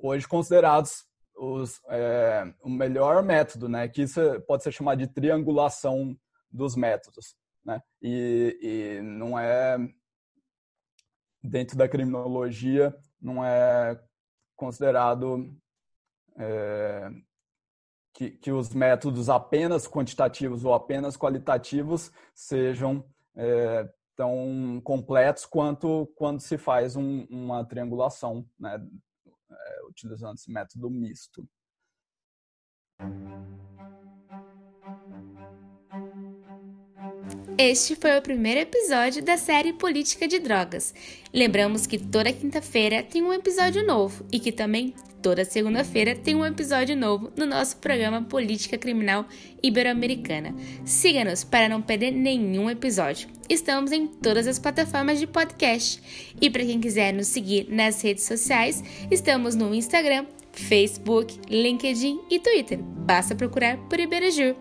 hoje 0.00 0.26
considerados 0.26 1.04
os, 1.36 1.80
é, 1.88 2.54
o 2.62 2.70
melhor 2.70 3.22
método, 3.22 3.68
né, 3.68 3.88
que 3.88 4.02
isso 4.02 4.20
pode 4.46 4.62
ser 4.62 4.72
chamado 4.72 4.98
de 4.98 5.08
triangulação 5.08 6.16
dos 6.50 6.76
métodos 6.76 7.34
né? 7.64 7.80
E, 8.00 8.58
e 8.60 9.02
não 9.02 9.38
é 9.38 9.76
dentro 11.42 11.76
da 11.76 11.88
criminologia 11.88 12.94
não 13.20 13.44
é 13.44 14.00
considerado 14.56 15.56
é, 16.36 17.10
que, 18.22 18.30
que, 18.30 18.52
os 18.52 18.72
métodos 18.72 19.28
apenas 19.28 19.88
quantitativos 19.88 20.64
ou 20.64 20.72
apenas 20.72 21.16
qualitativos 21.16 22.12
sejam 22.34 23.04
é, 23.34 23.88
tão 24.14 24.80
completos 24.84 25.44
quanto 25.44 26.06
quando 26.14 26.40
se 26.40 26.56
faz 26.56 26.94
um, 26.94 27.26
uma 27.28 27.64
triangulação, 27.64 28.46
né, 28.58 28.80
é, 29.50 29.86
utilizando 29.88 30.36
esse 30.36 30.52
método 30.52 30.88
misto. 30.88 31.48
Este 37.58 37.96
foi 37.96 38.18
o 38.18 38.22
primeiro 38.22 38.60
episódio 38.60 39.24
da 39.24 39.36
série 39.36 39.72
Política 39.72 40.28
de 40.28 40.38
Drogas. 40.38 40.94
Lembramos 41.32 41.86
que 41.86 41.98
toda 41.98 42.32
quinta-feira 42.32 43.02
tem 43.02 43.22
um 43.22 43.32
episódio 43.32 43.84
novo 43.84 44.24
e 44.32 44.38
que 44.38 44.52
também 44.52 44.94
toda 45.22 45.44
segunda-feira 45.44 46.16
tem 46.16 46.34
um 46.34 46.44
episódio 46.44 46.96
novo 46.96 47.30
no 47.36 47.46
nosso 47.46 47.76
programa 47.76 48.22
Política 48.22 48.76
Criminal 48.76 49.24
Ibero-Americana. 49.62 50.54
Siga-nos 50.84 51.44
para 51.44 51.68
não 51.68 51.80
perder 51.80 52.10
nenhum 52.10 52.68
episódio. 52.68 53.28
Estamos 53.48 53.92
em 53.92 54.06
todas 54.06 54.46
as 54.48 54.58
plataformas 54.58 55.20
de 55.20 55.26
podcast. 55.26 56.02
E 56.40 56.50
para 56.50 56.64
quem 56.64 56.80
quiser 56.80 57.14
nos 57.14 57.28
seguir 57.28 57.68
nas 57.70 58.02
redes 58.02 58.24
sociais, 58.24 58.82
estamos 59.10 59.54
no 59.54 59.72
Instagram, 59.72 60.26
Facebook, 60.50 61.38
LinkedIn 61.48 62.20
e 62.28 62.40
Twitter. 62.40 62.80
Basta 62.82 63.34
procurar 63.34 63.76
por 63.88 64.00
Iberajur. 64.00 64.56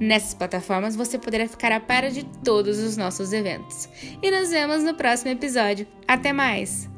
Nessas 0.00 0.32
plataformas 0.32 0.96
você 0.96 1.18
poderá 1.18 1.46
ficar 1.46 1.72
a 1.72 1.80
par 1.80 2.10
de 2.10 2.24
todos 2.42 2.78
os 2.78 2.96
nossos 2.96 3.32
eventos. 3.32 3.88
E 4.22 4.30
nos 4.30 4.50
vemos 4.50 4.82
no 4.82 4.94
próximo 4.94 5.30
episódio. 5.30 5.86
Até 6.08 6.32
mais! 6.32 6.95